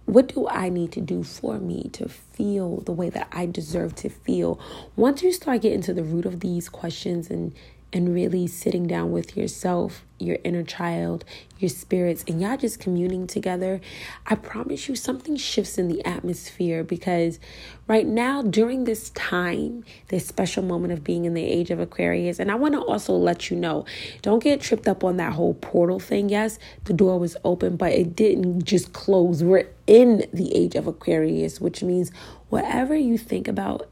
What 0.07 0.35
do 0.35 0.49
I 0.49 0.71
need 0.71 0.90
to 0.90 1.00
do 1.00 1.23
for 1.23 1.61
me 1.61 1.88
to 1.93 2.09
feel 2.09 2.81
the 2.81 2.90
way 2.90 3.11
that 3.11 3.28
I 3.31 3.47
deserve 3.47 3.95
to 3.97 4.09
feel? 4.09 4.59
Once 4.97 5.23
you 5.23 5.31
start 5.31 5.62
getting 5.62 5.83
to 5.83 5.95
the 5.95 6.02
root 6.02 6.26
of 6.26 6.40
these 6.40 6.69
questions 6.69 7.31
and 7.31 7.55
and 7.92 8.12
really 8.12 8.47
sitting 8.47 8.87
down 8.87 9.12
with 9.12 9.37
yourself, 9.37 10.04
your 10.18 10.38
inner 10.45 10.62
child, 10.62 11.25
your 11.59 11.68
spirits, 11.71 12.25
and 12.28 12.40
y'all 12.40 12.57
just 12.57 12.80
communing 12.80 13.26
together, 13.26 13.80
I 14.26 14.35
promise 14.35 14.88
you 14.88 14.95
something 14.95 15.37
shifts 15.37 15.78
in 15.78 15.88
the 15.88 16.04
atmosphere 16.04 16.85
because 16.85 17.38
right 17.87 18.07
now, 18.07 18.42
during 18.42 18.85
this 18.85 19.11
time, 19.11 19.85
this 20.09 20.26
special 20.26 20.62
moment 20.62 20.92
of 20.92 21.02
being 21.02 21.25
in 21.25 21.35
the 21.35 21.45
age 21.45 21.71
of 21.71 21.80
Aquarius, 21.80 22.38
and 22.38 22.50
I 22.50 22.57
want 22.57 22.75
to 22.75 22.80
also 22.80 23.14
let 23.14 23.50
you 23.50 23.57
know 23.57 23.87
don't 24.21 24.42
get 24.42 24.61
tripped 24.61 24.87
up 24.88 25.02
on 25.02 25.16
that 25.16 25.33
whole 25.33 25.54
portal 25.54 25.99
thing. 25.99 26.28
Yes, 26.28 26.59
the 26.85 26.92
door 26.92 27.18
was 27.18 27.37
open, 27.45 27.76
but 27.76 27.92
it 27.92 28.14
didn't 28.14 28.64
just 28.64 28.92
close. 28.92 29.42
We're 29.42 29.68
in 29.87 30.28
the 30.33 30.54
age 30.54 30.75
of 30.75 30.87
Aquarius, 30.87 31.61
which 31.61 31.83
means 31.83 32.12
whatever 32.50 32.95
you 32.95 33.16
think 33.16 33.49
about, 33.49 33.88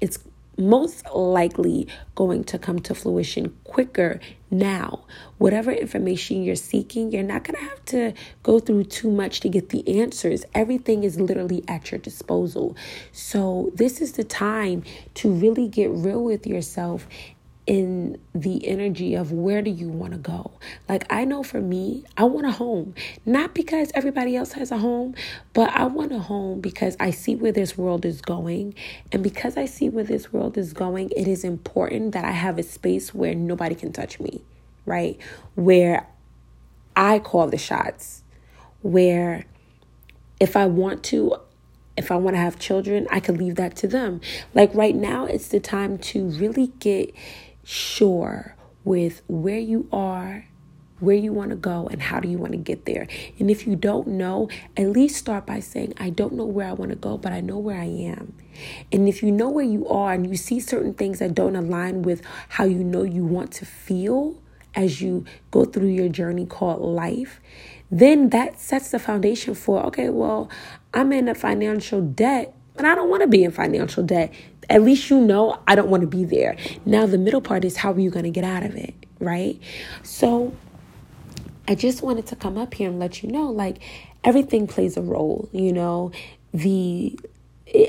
it's 0.00 0.18
most 0.68 1.04
likely 1.14 1.88
going 2.14 2.44
to 2.44 2.58
come 2.58 2.78
to 2.80 2.94
fruition 2.94 3.56
quicker 3.64 4.20
now. 4.50 5.04
Whatever 5.38 5.72
information 5.72 6.42
you're 6.42 6.56
seeking, 6.56 7.10
you're 7.10 7.22
not 7.22 7.44
going 7.44 7.58
to 7.58 7.64
have 7.64 7.84
to 7.86 8.12
go 8.42 8.60
through 8.60 8.84
too 8.84 9.10
much 9.10 9.40
to 9.40 9.48
get 9.48 9.70
the 9.70 10.00
answers. 10.00 10.44
Everything 10.54 11.04
is 11.04 11.18
literally 11.18 11.64
at 11.68 11.90
your 11.90 11.98
disposal. 11.98 12.76
So, 13.12 13.70
this 13.74 14.00
is 14.00 14.12
the 14.12 14.24
time 14.24 14.84
to 15.14 15.30
really 15.30 15.68
get 15.68 15.90
real 15.90 16.22
with 16.22 16.46
yourself 16.46 17.06
in 17.66 18.20
the 18.34 18.66
energy 18.66 19.14
of 19.14 19.30
where 19.30 19.62
do 19.62 19.70
you 19.70 19.88
want 19.88 20.12
to 20.12 20.18
go. 20.18 20.50
Like 20.88 21.10
I 21.12 21.24
know 21.24 21.42
for 21.42 21.60
me, 21.60 22.04
I 22.16 22.24
want 22.24 22.46
a 22.46 22.50
home, 22.50 22.94
not 23.24 23.54
because 23.54 23.92
everybody 23.94 24.34
else 24.34 24.52
has 24.52 24.72
a 24.72 24.78
home, 24.78 25.14
but 25.52 25.70
I 25.70 25.84
want 25.84 26.12
a 26.12 26.18
home 26.18 26.60
because 26.60 26.96
I 26.98 27.10
see 27.10 27.36
where 27.36 27.52
this 27.52 27.78
world 27.78 28.04
is 28.04 28.20
going. 28.20 28.74
And 29.12 29.22
because 29.22 29.56
I 29.56 29.66
see 29.66 29.88
where 29.88 30.04
this 30.04 30.32
world 30.32 30.58
is 30.58 30.72
going, 30.72 31.10
it 31.10 31.28
is 31.28 31.44
important 31.44 32.12
that 32.12 32.24
I 32.24 32.32
have 32.32 32.58
a 32.58 32.64
space 32.64 33.14
where 33.14 33.34
nobody 33.34 33.76
can 33.76 33.92
touch 33.92 34.18
me, 34.18 34.42
right? 34.84 35.20
Where 35.54 36.08
I 36.96 37.20
call 37.20 37.46
the 37.46 37.58
shots, 37.58 38.24
where 38.82 39.44
if 40.40 40.56
I 40.56 40.66
want 40.66 41.04
to, 41.04 41.36
if 41.96 42.10
I 42.10 42.16
want 42.16 42.34
to 42.34 42.40
have 42.40 42.58
children, 42.58 43.06
I 43.10 43.20
could 43.20 43.38
leave 43.38 43.54
that 43.54 43.76
to 43.76 43.86
them. 43.86 44.20
Like 44.52 44.74
right 44.74 44.96
now, 44.96 45.26
it's 45.26 45.46
the 45.46 45.60
time 45.60 45.98
to 45.98 46.28
really 46.30 46.72
get 46.80 47.14
sure 47.64 48.56
with 48.84 49.22
where 49.28 49.58
you 49.58 49.88
are, 49.92 50.46
where 51.00 51.16
you 51.16 51.32
want 51.32 51.50
to 51.50 51.56
go, 51.56 51.88
and 51.90 52.00
how 52.00 52.20
do 52.20 52.28
you 52.28 52.38
want 52.38 52.52
to 52.52 52.58
get 52.58 52.84
there. 52.84 53.08
And 53.38 53.50
if 53.50 53.66
you 53.66 53.76
don't 53.76 54.06
know, 54.08 54.48
at 54.76 54.88
least 54.88 55.16
start 55.16 55.46
by 55.46 55.60
saying, 55.60 55.94
I 55.98 56.10
don't 56.10 56.34
know 56.34 56.44
where 56.44 56.68
I 56.68 56.72
want 56.72 56.90
to 56.90 56.96
go, 56.96 57.16
but 57.16 57.32
I 57.32 57.40
know 57.40 57.58
where 57.58 57.78
I 57.78 57.86
am. 57.86 58.34
And 58.92 59.08
if 59.08 59.22
you 59.22 59.32
know 59.32 59.48
where 59.48 59.64
you 59.64 59.86
are 59.88 60.12
and 60.12 60.28
you 60.28 60.36
see 60.36 60.60
certain 60.60 60.94
things 60.94 61.18
that 61.18 61.34
don't 61.34 61.56
align 61.56 62.02
with 62.02 62.22
how 62.50 62.64
you 62.64 62.84
know 62.84 63.02
you 63.02 63.24
want 63.24 63.52
to 63.52 63.66
feel 63.66 64.40
as 64.74 65.00
you 65.00 65.24
go 65.50 65.64
through 65.64 65.88
your 65.88 66.08
journey 66.08 66.46
called 66.46 66.80
life, 66.80 67.40
then 67.90 68.30
that 68.30 68.58
sets 68.58 68.90
the 68.90 68.98
foundation 68.98 69.54
for 69.54 69.82
okay, 69.86 70.08
well, 70.08 70.48
I'm 70.94 71.12
in 71.12 71.28
a 71.28 71.34
financial 71.34 72.00
debt 72.00 72.54
but 72.74 72.84
I 72.84 72.94
don't 72.94 73.10
want 73.10 73.22
to 73.22 73.28
be 73.28 73.44
in 73.44 73.50
financial 73.50 74.02
debt. 74.02 74.32
At 74.70 74.82
least 74.82 75.10
you 75.10 75.20
know 75.20 75.60
I 75.66 75.74
don't 75.74 75.88
want 75.88 76.02
to 76.02 76.06
be 76.06 76.24
there. 76.24 76.56
Now, 76.86 77.06
the 77.06 77.18
middle 77.18 77.40
part 77.40 77.64
is 77.64 77.76
how 77.76 77.92
are 77.92 78.00
you 78.00 78.10
going 78.10 78.24
to 78.24 78.30
get 78.30 78.44
out 78.44 78.62
of 78.62 78.74
it, 78.76 78.94
right? 79.18 79.60
So, 80.02 80.54
I 81.68 81.74
just 81.74 82.02
wanted 82.02 82.26
to 82.26 82.36
come 82.36 82.58
up 82.58 82.74
here 82.74 82.88
and 82.88 82.98
let 82.98 83.22
you 83.22 83.30
know 83.30 83.48
like 83.50 83.78
everything 84.24 84.66
plays 84.66 84.96
a 84.96 85.02
role, 85.02 85.48
you 85.52 85.72
know, 85.72 86.12
the 86.52 87.18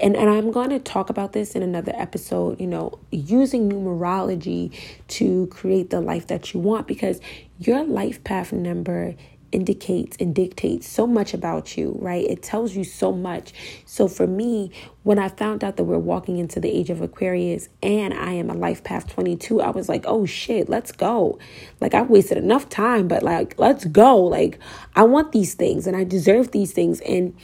and, 0.02 0.16
and 0.16 0.30
I'm 0.30 0.52
going 0.52 0.70
to 0.70 0.80
talk 0.80 1.10
about 1.10 1.34
this 1.34 1.56
in 1.56 1.64
another 1.64 1.92
episode, 1.96 2.62
you 2.62 2.68
know, 2.68 3.00
using 3.12 3.70
numerology 3.70 4.74
to 5.10 5.48
create 5.48 5.90
the 5.90 6.00
life 6.00 6.28
that 6.28 6.54
you 6.54 6.62
want 6.62 6.88
because 6.88 7.20
your 7.60 7.84
life 7.84 8.24
path 8.24 8.54
number 8.54 9.16
indicates 9.54 10.18
and 10.20 10.34
dictates 10.34 10.88
so 10.88 11.06
much 11.06 11.34
about 11.34 11.78
you, 11.78 11.98
right? 12.02 12.26
It 12.26 12.42
tells 12.42 12.76
you 12.76 12.84
so 12.84 13.12
much. 13.12 13.54
So 13.86 14.08
for 14.08 14.28
me, 14.28 14.72
when 15.04 15.20
I 15.20 15.30
found 15.30 15.64
out 15.64 15.78
that 15.78 15.84
we're 15.84 15.98
walking 15.98 16.38
into 16.38 16.60
the 16.60 16.70
age 16.70 16.90
of 16.90 17.02
Aquarius 17.02 17.70
and 17.82 18.14
I 18.14 18.34
am 18.34 18.50
a 18.50 18.54
life 18.54 18.84
path 18.84 19.08
22, 19.14 19.62
I 19.62 19.70
was 19.70 19.88
like, 19.88 20.06
oh 20.08 20.26
shit, 20.26 20.70
let's 20.70 20.92
go. 20.92 21.38
Like, 21.80 21.94
I've 21.94 22.10
wasted 22.10 22.38
enough 22.38 22.70
time, 22.70 23.08
but 23.08 23.24
like, 23.24 23.58
let's 23.60 23.86
go. 23.86 24.18
Like, 24.18 24.60
I 24.96 25.04
want 25.04 25.32
these 25.32 25.54
things 25.54 25.88
and 25.88 25.96
I 25.96 26.04
deserve 26.04 26.52
these 26.52 26.74
things. 26.74 27.02
And 27.02 27.36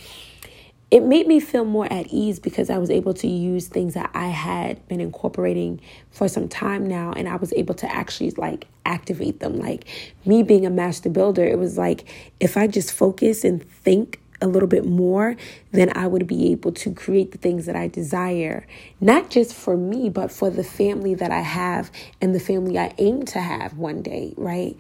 it 0.92 1.04
made 1.04 1.28
me 1.28 1.40
feel 1.40 1.66
more 1.66 1.92
at 1.92 2.08
ease 2.08 2.40
because 2.40 2.70
I 2.70 2.80
was 2.80 2.90
able 2.90 3.14
to 3.16 3.28
use 3.28 3.68
things 3.68 3.94
that 3.94 4.10
I 4.14 4.28
had 4.28 4.88
been 4.88 5.00
incorporating 5.00 5.82
for 6.10 6.28
some 6.28 6.48
time 6.48 6.88
now 6.88 7.14
and 7.14 7.30
I 7.30 7.36
was 7.36 7.54
able 7.54 7.76
to 7.76 7.92
actually 7.92 8.32
like 8.32 8.68
activate 8.86 9.40
them. 9.40 9.60
Like 9.60 9.86
me 10.26 10.42
being 10.42 10.66
a 10.66 10.72
master 10.72 11.10
builder, 11.10 11.46
it 11.46 11.60
was 11.60 11.78
like 11.78 12.06
if 12.40 12.58
I 12.58 12.66
just 12.66 12.92
focus 12.92 13.44
and 13.44 13.64
think 13.64 14.20
a 14.42 14.48
little 14.48 14.68
bit 14.68 14.86
more, 14.86 15.36
then 15.72 15.96
I 15.96 16.08
would 16.08 16.26
be 16.26 16.52
able 16.52 16.72
to 16.72 16.94
create 16.94 17.34
the 17.34 17.38
things 17.38 17.66
that 17.68 17.76
I 17.76 17.88
desire, 17.88 18.66
not 19.00 19.30
just 19.30 19.54
for 19.54 19.78
me, 19.78 20.10
but 20.10 20.32
for 20.32 20.50
the 20.50 20.64
family 20.64 21.14
that 21.16 21.30
I 21.30 21.42
have 21.42 21.92
and 22.22 22.34
the 22.34 22.40
family 22.40 22.80
I 22.80 22.94
aim 22.98 23.26
to 23.26 23.40
have 23.40 23.78
one 23.78 24.02
day, 24.02 24.34
right? 24.38 24.76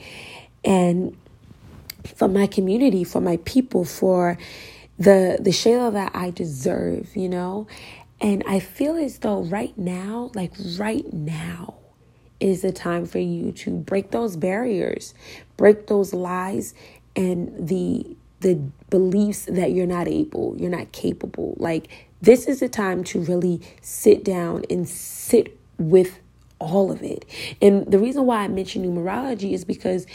And 0.64 1.16
for 2.16 2.28
my 2.28 2.48
community, 2.48 3.04
for 3.04 3.22
my 3.22 3.38
people, 3.44 3.84
for 3.84 4.38
the 5.00 5.38
the 5.40 5.52
Shayla 5.52 5.94
that 5.94 6.12
I 6.14 6.30
deserve, 6.30 7.16
you 7.16 7.30
know? 7.30 7.68
And 8.22 8.44
I 8.46 8.60
feel 8.60 8.98
as 8.98 9.20
though 9.20 9.44
right 9.44 9.78
now, 9.78 10.30
like 10.36 10.52
right 10.78 11.12
now, 11.14 11.76
is 12.40 12.62
the 12.62 12.72
time 12.72 13.06
for 13.06 13.20
you 13.20 13.52
to 13.52 13.72
break 13.72 14.12
those 14.12 14.36
barriers, 14.38 15.14
break 15.58 15.88
those 15.88 16.14
lies 16.14 16.74
and 17.16 17.68
the 17.68 18.16
the 18.42 18.56
beliefs 18.90 19.46
that 19.46 19.72
you're 19.74 19.86
not 19.86 20.08
able, 20.08 20.56
you're 20.58 20.70
not 20.70 20.92
capable. 20.92 21.56
Like 21.58 21.90
this 22.22 22.48
is 22.48 22.60
the 22.60 22.70
time 22.70 23.04
to 23.06 23.22
really 23.22 23.62
sit 23.82 24.24
down 24.24 24.64
and 24.70 24.88
sit 24.88 25.58
with 25.78 26.20
all 26.60 26.92
of 26.92 27.02
it. 27.02 27.26
And 27.62 27.90
the 27.90 28.00
reason 28.00 28.26
why 28.26 28.44
I 28.44 28.48
mention 28.48 28.84
numerology 28.84 29.54
is 29.54 29.66
because 29.66 30.06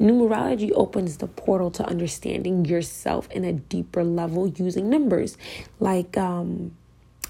numerology 0.00 0.72
opens 0.74 1.18
the 1.18 1.26
portal 1.26 1.70
to 1.72 1.84
understanding 1.84 2.64
yourself 2.64 3.30
in 3.30 3.44
a 3.44 3.52
deeper 3.52 4.02
level 4.02 4.48
using 4.48 4.90
numbers. 4.90 5.36
Like 5.78 6.16
um, 6.16 6.72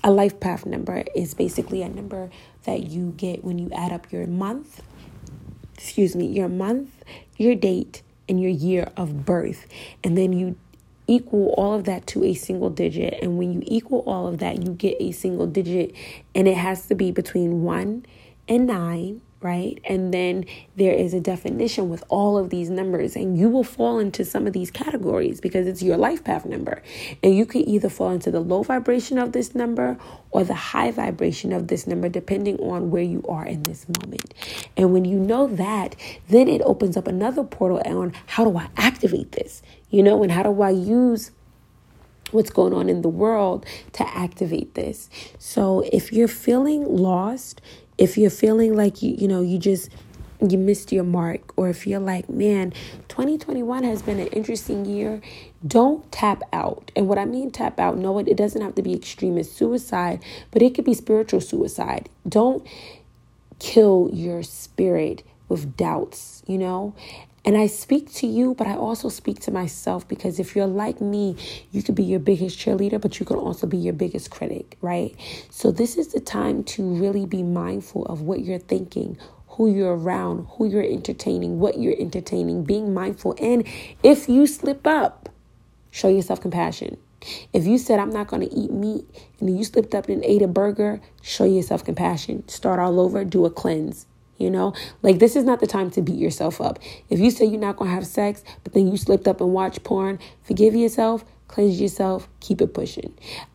a 0.03 0.11
life 0.11 0.41
path 0.41 0.65
number 0.67 1.05
is 1.15 1.35
basically 1.35 1.83
a 1.83 1.89
number 1.89 2.31
that 2.65 2.85
you 2.85 3.15
get 3.17 3.45
when 3.45 3.59
you 3.59 3.71
add 3.73 3.93
up 3.93 4.11
your 4.13 4.27
month, 4.27 4.83
excuse 5.75 6.15
me, 6.15 6.27
your 6.27 6.49
month, 6.49 7.05
your 7.37 7.55
date, 7.55 8.03
and 8.29 8.41
your 8.41 8.51
year 8.51 8.91
of 8.97 9.25
birth. 9.25 9.67
And 10.05 10.17
then 10.17 10.33
you 10.33 10.57
equal 11.11 11.53
all 11.57 11.75
of 11.75 11.85
that 11.85 12.07
to 12.07 12.25
a 12.25 12.35
single 12.35 12.71
digit. 12.71 13.19
And 13.21 13.37
when 13.37 13.53
you 13.53 13.63
equal 13.67 14.01
all 14.07 14.29
of 14.29 14.39
that, 14.39 14.63
you 14.63 14.73
get 14.73 14.97
a 15.01 15.11
single 15.11 15.47
digit, 15.47 15.93
and 16.35 16.47
it 16.47 16.57
has 16.57 16.87
to 16.87 16.95
be 16.95 17.11
between 17.11 17.63
one 17.65 18.07
and 18.51 18.67
9, 18.67 19.23
right? 19.41 19.81
And 19.85 20.13
then 20.13 20.45
there 20.77 20.93
is 20.93 21.15
a 21.15 21.21
definition 21.21 21.89
with 21.89 22.05
all 22.09 22.37
of 22.37 22.51
these 22.51 22.69
numbers, 22.69 23.17
and 23.17 23.39
you 23.39 23.49
will 23.49 23.65
fall 23.65 23.99
into 23.99 24.25
some 24.25 24.47
of 24.47 24.53
these 24.53 24.71
categories 24.71 25.41
because 25.41 25.67
it's 25.67 25.83
your 25.83 25.97
life 25.97 26.25
path 26.25 26.45
number. 26.45 26.83
And 27.23 27.35
you 27.35 27.47
can 27.47 27.67
either 27.67 27.89
fall 27.89 28.11
into 28.11 28.31
the 28.31 28.41
low 28.41 28.63
vibration 28.63 29.19
of 29.19 29.33
this 29.33 29.55
number 29.55 29.97
or 30.31 30.45
the 30.45 30.55
high 30.55 30.91
vibration 30.91 31.53
of 31.53 31.69
this 31.69 31.87
number, 31.87 32.09
depending 32.09 32.59
on 32.59 32.91
where 32.91 33.03
you 33.03 33.25
are 33.29 33.47
in 33.47 33.63
this 33.63 33.87
moment. 33.89 34.35
And 34.77 34.93
when 34.93 35.05
you 35.07 35.19
know 35.19 35.47
that, 35.47 35.97
then 36.29 36.49
it 36.49 36.61
opens 36.63 36.97
up 36.97 37.07
another 37.07 37.45
portal 37.45 37.81
on 37.87 38.13
how 38.27 38.45
do 38.45 38.59
I 38.59 38.69
activate 38.77 39.33
this, 39.33 39.63
you 39.89 40.03
know, 40.03 40.23
and 40.23 40.33
how 40.33 40.43
do 40.43 40.61
I 40.61 40.71
use 40.71 41.31
what's 42.33 42.51
going 42.51 42.73
on 42.73 42.89
in 42.89 43.03
the 43.03 43.09
world 43.09 43.67
to 43.93 44.07
activate 44.07 44.75
this. 44.75 45.09
So 45.39 45.85
if 45.93 46.13
you're 46.13 46.29
feeling 46.29 46.85
lost, 46.85 47.61
if 48.01 48.17
you're 48.17 48.31
feeling 48.31 48.75
like 48.75 49.03
you 49.03 49.15
you 49.17 49.29
know 49.29 49.43
you 49.43 49.59
just 49.59 49.91
you 50.49 50.57
missed 50.57 50.91
your 50.91 51.05
mark 51.05 51.53
or 51.57 51.69
if 51.69 51.87
you're 51.87 52.01
like 52.01 52.29
man 52.31 52.73
2021 53.09 53.85
has 53.85 54.01
been 54.01 54.19
an 54.19 54.27
interesting 54.29 54.87
year 54.87 55.21
don't 55.67 56.11
tap 56.11 56.43
out. 56.55 56.91
And 56.97 57.07
what 57.07 57.19
i 57.19 57.27
mean 57.27 57.51
tap 57.51 57.79
out 57.79 57.99
no 57.99 58.19
it, 58.19 58.27
it 58.27 58.37
doesn't 58.39 58.63
have 58.63 58.75
to 58.77 58.83
be 58.83 58.95
extremist 58.95 59.55
suicide 59.57 60.25
but 60.51 60.63
it 60.63 60.75
could 60.75 60.87
be 60.87 60.95
spiritual 60.95 61.43
suicide. 61.43 62.09
Don't 62.27 62.67
kill 63.59 64.09
your 64.13 64.43
spirit 64.43 65.23
with 65.51 65.77
doubts 65.77 66.43
you 66.47 66.57
know 66.57 66.95
And 67.45 67.57
I 67.57 67.69
speak 67.69 68.13
to 68.15 68.27
you, 68.27 68.55
but 68.55 68.67
I 68.67 68.75
also 68.75 69.09
speak 69.09 69.41
to 69.41 69.51
myself 69.51 70.07
because 70.07 70.39
if 70.39 70.55
you're 70.55 70.67
like 70.67 71.01
me, 71.01 71.37
you 71.73 71.83
could 71.83 71.95
be 71.95 72.05
your 72.05 72.21
biggest 72.21 72.59
cheerleader, 72.59 73.01
but 73.01 73.19
you 73.19 73.25
can 73.25 73.37
also 73.37 73.67
be 73.67 73.79
your 73.79 73.95
biggest 73.95 74.31
critic, 74.31 74.77
right? 74.83 75.15
So, 75.49 75.71
this 75.71 75.97
is 75.97 76.09
the 76.09 76.21
time 76.21 76.65
to 76.65 76.83
really 76.83 77.25
be 77.25 77.43
mindful 77.43 78.05
of 78.07 78.21
what 78.21 78.41
you're 78.41 78.59
thinking, 78.59 79.17
who 79.49 79.73
you're 79.73 79.97
around, 79.97 80.49
who 80.51 80.67
you're 80.67 80.85
entertaining, 80.85 81.61
what 81.61 81.79
you're 81.79 81.99
entertaining, 81.99 82.65
being 82.65 82.93
mindful. 82.93 83.35
And 83.41 83.67
if 84.03 84.29
you 84.29 84.47
slip 84.47 84.87
up, 84.87 85.31
show 85.91 86.09
yourself 86.09 86.43
compassion. 86.43 86.99
If 87.53 87.67
you 87.67 87.79
said, 87.79 87.99
I'm 87.99 88.11
not 88.11 88.29
going 88.29 88.49
to 88.49 88.55
eat 88.55 88.71
meat, 88.71 89.05
and 89.41 89.59
you 89.59 89.65
slipped 89.65 89.95
up 89.95 90.09
and 90.09 90.25
ate 90.25 90.43
a 90.43 90.49
burger, 90.49 91.01
show 91.23 91.45
yourself 91.45 91.85
compassion. 91.85 92.47
Start 92.49 92.81
all 92.81 93.01
over, 93.01 93.25
do 93.25 93.45
a 93.45 93.51
cleanse. 93.51 94.07
You 94.41 94.51
know, 94.51 94.73
like 95.03 95.19
this 95.19 95.37
is 95.37 95.45
not 95.45 95.61
the 95.61 95.67
time 95.67 95.91
to 95.91 96.01
beat 96.01 96.17
yourself 96.17 96.63
up. 96.63 96.79
If 97.11 97.21
you 97.21 97.31
say 97.31 97.45
you're 97.45 97.61
not 97.61 97.77
to 97.77 97.85
have 97.85 98.07
sex, 98.07 98.43
but 98.65 98.73
then 98.73 98.89
you 98.89 98.97
slipped 98.97 99.29
up 99.29 99.43
and 99.43 99.53
watch 99.53 99.83
porn, 99.85 100.19
forgive 100.43 100.75
yourself, 100.75 101.27
cleanse 101.47 101.79
yourself, 101.79 102.27
keep 102.41 102.63
it 102.63 102.73
pushing. 102.73 103.13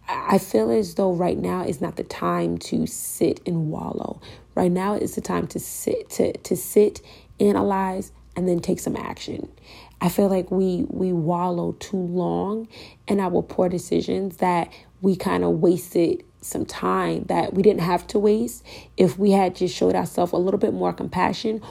I 0.08 0.38
feel 0.38 0.70
as 0.70 0.94
though 0.94 1.12
right 1.12 1.40
now 1.40 1.64
is 1.64 1.82
not 1.82 1.96
the 1.96 2.04
time 2.04 2.60
to 2.60 2.86
sit 2.86 3.42
and 3.48 3.72
wallow. 3.72 4.22
Right 4.54 4.72
now 4.72 4.94
is 4.94 5.16
the 5.16 5.22
time 5.22 5.48
to 5.48 5.60
sit, 5.60 6.12
to, 6.12 6.34
to 6.38 6.56
sit, 6.56 7.02
analyze, 7.40 8.12
and 8.36 8.48
then 8.48 8.60
take 8.60 8.80
some 8.80 8.96
action. 8.96 9.52
I 10.02 10.10
feel 10.10 10.28
like 10.28 10.52
we 10.52 10.86
we 10.90 11.14
wallow 11.14 11.72
too 11.80 11.98
long 11.98 12.68
in 13.08 13.20
our 13.20 13.42
poor 13.42 13.70
decisions 13.70 14.38
that 14.38 14.72
we 15.02 15.16
kind 15.16 15.44
of 15.44 15.62
wasted 15.62 16.24
some 16.46 16.66
time 16.66 17.24
that 17.26 17.54
we 17.54 17.64
didn't 17.64 17.82
have 17.82 18.08
to 18.08 18.20
waste 18.20 18.64
if 18.98 19.18
we 19.18 19.32
had 19.32 19.56
just 19.56 19.76
showed 19.76 19.96
ourselves 19.96 20.32
a 20.32 20.38
little 20.38 20.60
bit 20.60 20.74
more 20.74 20.94
compassion 20.94 21.62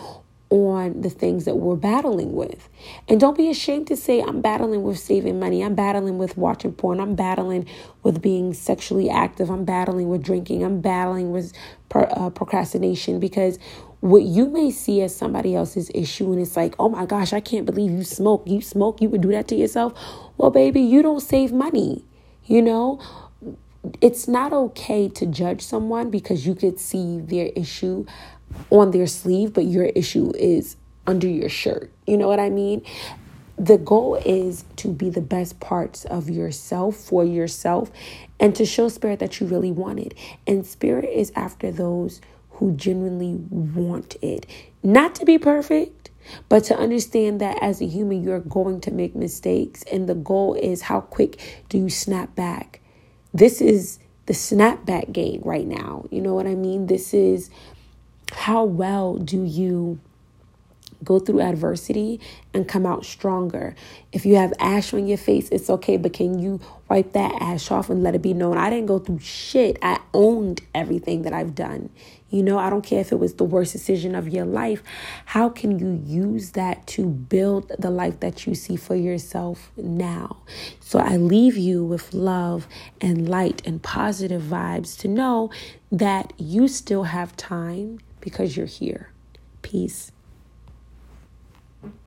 on 0.51 1.01
the 1.01 1.11
things 1.11 1.47
that 1.47 1.57
we're 1.57 1.75
battling 1.75 2.33
with. 2.33 2.69
And 3.09 3.19
don't 3.19 3.37
be 3.37 3.51
ashamed 3.51 3.89
to 3.89 3.97
say, 3.97 4.21
I'm 4.21 4.41
battling 4.41 4.85
with 4.85 4.99
saving 4.99 5.41
money. 5.41 5.65
I'm 5.65 5.75
battling 5.75 6.17
with 6.19 6.37
watching 6.37 6.73
porn. 6.73 7.01
I'm 7.01 7.17
battling 7.17 7.67
with 8.05 8.23
being 8.23 8.55
sexually 8.55 9.11
active. 9.11 9.51
I'm 9.51 9.65
battling 9.65 10.09
with 10.09 10.23
drinking. 10.23 10.63
I'm 10.63 10.81
battling 10.81 11.33
with 11.33 11.53
uh, 11.93 12.31
procrastination 12.31 13.19
because 13.19 13.59
what 14.01 14.23
you 14.23 14.47
may 14.47 14.71
see 14.71 15.01
as 15.01 15.17
somebody 15.17 15.57
else's 15.57 15.91
issue 15.95 16.31
and 16.31 16.41
it's 16.41 16.57
like, 16.57 16.75
oh 16.79 16.89
my 16.89 17.07
gosh, 17.07 17.33
I 17.33 17.41
can't 17.41 17.67
believe 17.67 17.91
you 17.91 18.05
smoke. 18.05 18.45
You 18.47 18.61
smoke, 18.61 19.01
you 19.01 19.09
would 19.09 19.23
do 19.23 19.33
that 19.33 19.49
to 19.49 19.57
yourself. 19.57 19.99
Well, 20.37 20.51
baby, 20.51 20.83
you 20.83 21.03
don't 21.03 21.21
save 21.21 21.53
money. 21.53 22.05
You 22.45 22.61
know, 22.61 23.01
it's 24.01 24.27
not 24.29 24.53
okay 24.53 25.09
to 25.11 25.27
judge 25.27 25.63
someone 25.63 26.11
because 26.11 26.47
you 26.47 26.55
could 26.55 26.79
see 26.79 27.21
their 27.21 27.51
issue 27.57 28.07
on 28.71 28.91
their 28.91 29.07
sleeve, 29.07 29.53
but 29.53 29.65
your 29.65 29.87
issue 29.87 30.33
is 30.37 30.77
under 31.07 31.29
your 31.29 31.49
shirt. 31.49 31.91
You 32.07 32.17
know 32.17 32.29
what 32.29 32.41
I 32.41 32.51
mean? 32.51 32.85
The 33.57 33.79
goal 33.79 34.17
is 34.17 34.65
to 34.77 34.89
be 34.89 35.11
the 35.11 35.21
best 35.21 35.61
parts 35.61 36.05
of 36.07 36.29
yourself 36.29 36.97
for 36.97 37.25
yourself 37.25 37.91
and 38.41 38.55
to 38.57 38.67
show 38.67 38.89
spirit 38.89 39.21
that 39.21 39.41
you 39.41 39.47
really 39.47 39.71
want 39.71 40.01
it. 40.01 40.15
And 40.47 40.67
spirit 40.67 41.05
is 41.05 41.31
after 41.37 41.71
those 41.71 42.21
who 42.51 42.73
genuinely 42.73 43.35
want 43.51 44.17
it. 44.23 44.47
Not 44.83 45.15
to 45.17 45.25
be 45.25 45.39
perfect, 45.39 46.11
but 46.49 46.65
to 46.65 46.77
understand 46.77 47.41
that 47.41 47.63
as 47.63 47.81
a 47.81 47.87
human, 47.87 48.23
you're 48.23 48.41
going 48.41 48.81
to 48.83 48.91
make 48.91 49.15
mistakes. 49.15 49.83
And 49.85 50.09
the 50.09 50.15
goal 50.15 50.55
is 50.55 50.83
how 50.83 51.01
quick 51.01 51.65
do 51.69 51.79
you 51.79 51.91
snap 51.91 52.35
back? 52.35 52.81
This 53.35 53.61
is 53.61 53.99
the 54.27 54.33
snapback 54.33 55.13
game 55.13 55.43
right 55.45 55.67
now. 55.67 56.07
You 56.11 56.23
know 56.23 56.35
what 56.35 56.47
I 56.47 56.55
mean? 56.55 56.87
This 56.87 57.13
is 57.13 57.51
how 58.33 58.65
well 58.65 59.17
do 59.17 59.43
you 59.45 59.99
go 61.05 61.19
through 61.19 61.41
adversity 61.41 62.21
and 62.53 62.67
come 62.67 62.87
out 62.87 63.05
stronger. 63.05 63.75
If 64.13 64.25
you 64.25 64.37
have 64.37 64.53
ash 64.59 64.95
on 64.95 65.07
your 65.07 65.19
face, 65.19 65.49
it's 65.51 65.71
okay, 65.71 65.97
but 65.97 66.13
can 66.13 66.39
you 66.39 66.61
wipe 66.89 67.13
that 67.13 67.41
ash 67.41 67.71
off 67.71 67.91
and 67.91 68.03
let 68.03 68.15
it 68.15 68.23
be 68.23 68.35
known? 68.35 68.57
I 68.57 68.71
didn't 68.71 68.87
go 68.87 68.99
through 68.99 69.21
shit. 69.21 69.79
I 69.83 70.01
owned 70.13 70.63
everything 70.75 71.23
that 71.23 71.33
I've 71.33 71.55
done. 71.55 71.91
You 72.31 72.43
know, 72.43 72.59
I 72.59 72.69
don't 72.69 72.85
care 72.85 73.01
if 73.01 73.13
it 73.13 73.21
was 73.21 73.35
the 73.35 73.45
worst 73.45 73.73
decision 73.73 74.17
of 74.17 74.29
your 74.29 74.45
life. 74.45 74.83
How 75.27 75.49
can 75.49 75.79
you 75.79 76.03
use 76.05 76.51
that 76.53 76.85
to 76.89 77.07
build 77.07 77.71
the 77.79 77.91
life 77.91 78.19
that 78.21 78.45
you 78.45 78.57
see 78.57 78.75
for 78.75 78.97
yourself 78.97 79.71
now? 79.77 80.39
So 80.81 80.99
I 80.99 81.17
leave 81.17 81.57
you 81.57 81.85
with 81.85 82.13
love 82.13 82.67
and 83.01 83.29
light 83.29 83.63
and 83.65 83.81
positive 83.81 84.43
vibes 84.43 84.99
to 84.99 85.09
know 85.09 85.51
that 85.93 86.33
you 86.37 86.67
still 86.67 87.05
have 87.05 87.37
time 87.37 88.01
because 88.21 88.57
you're 88.57 88.67
here. 88.67 89.13
Peace. 89.63 90.11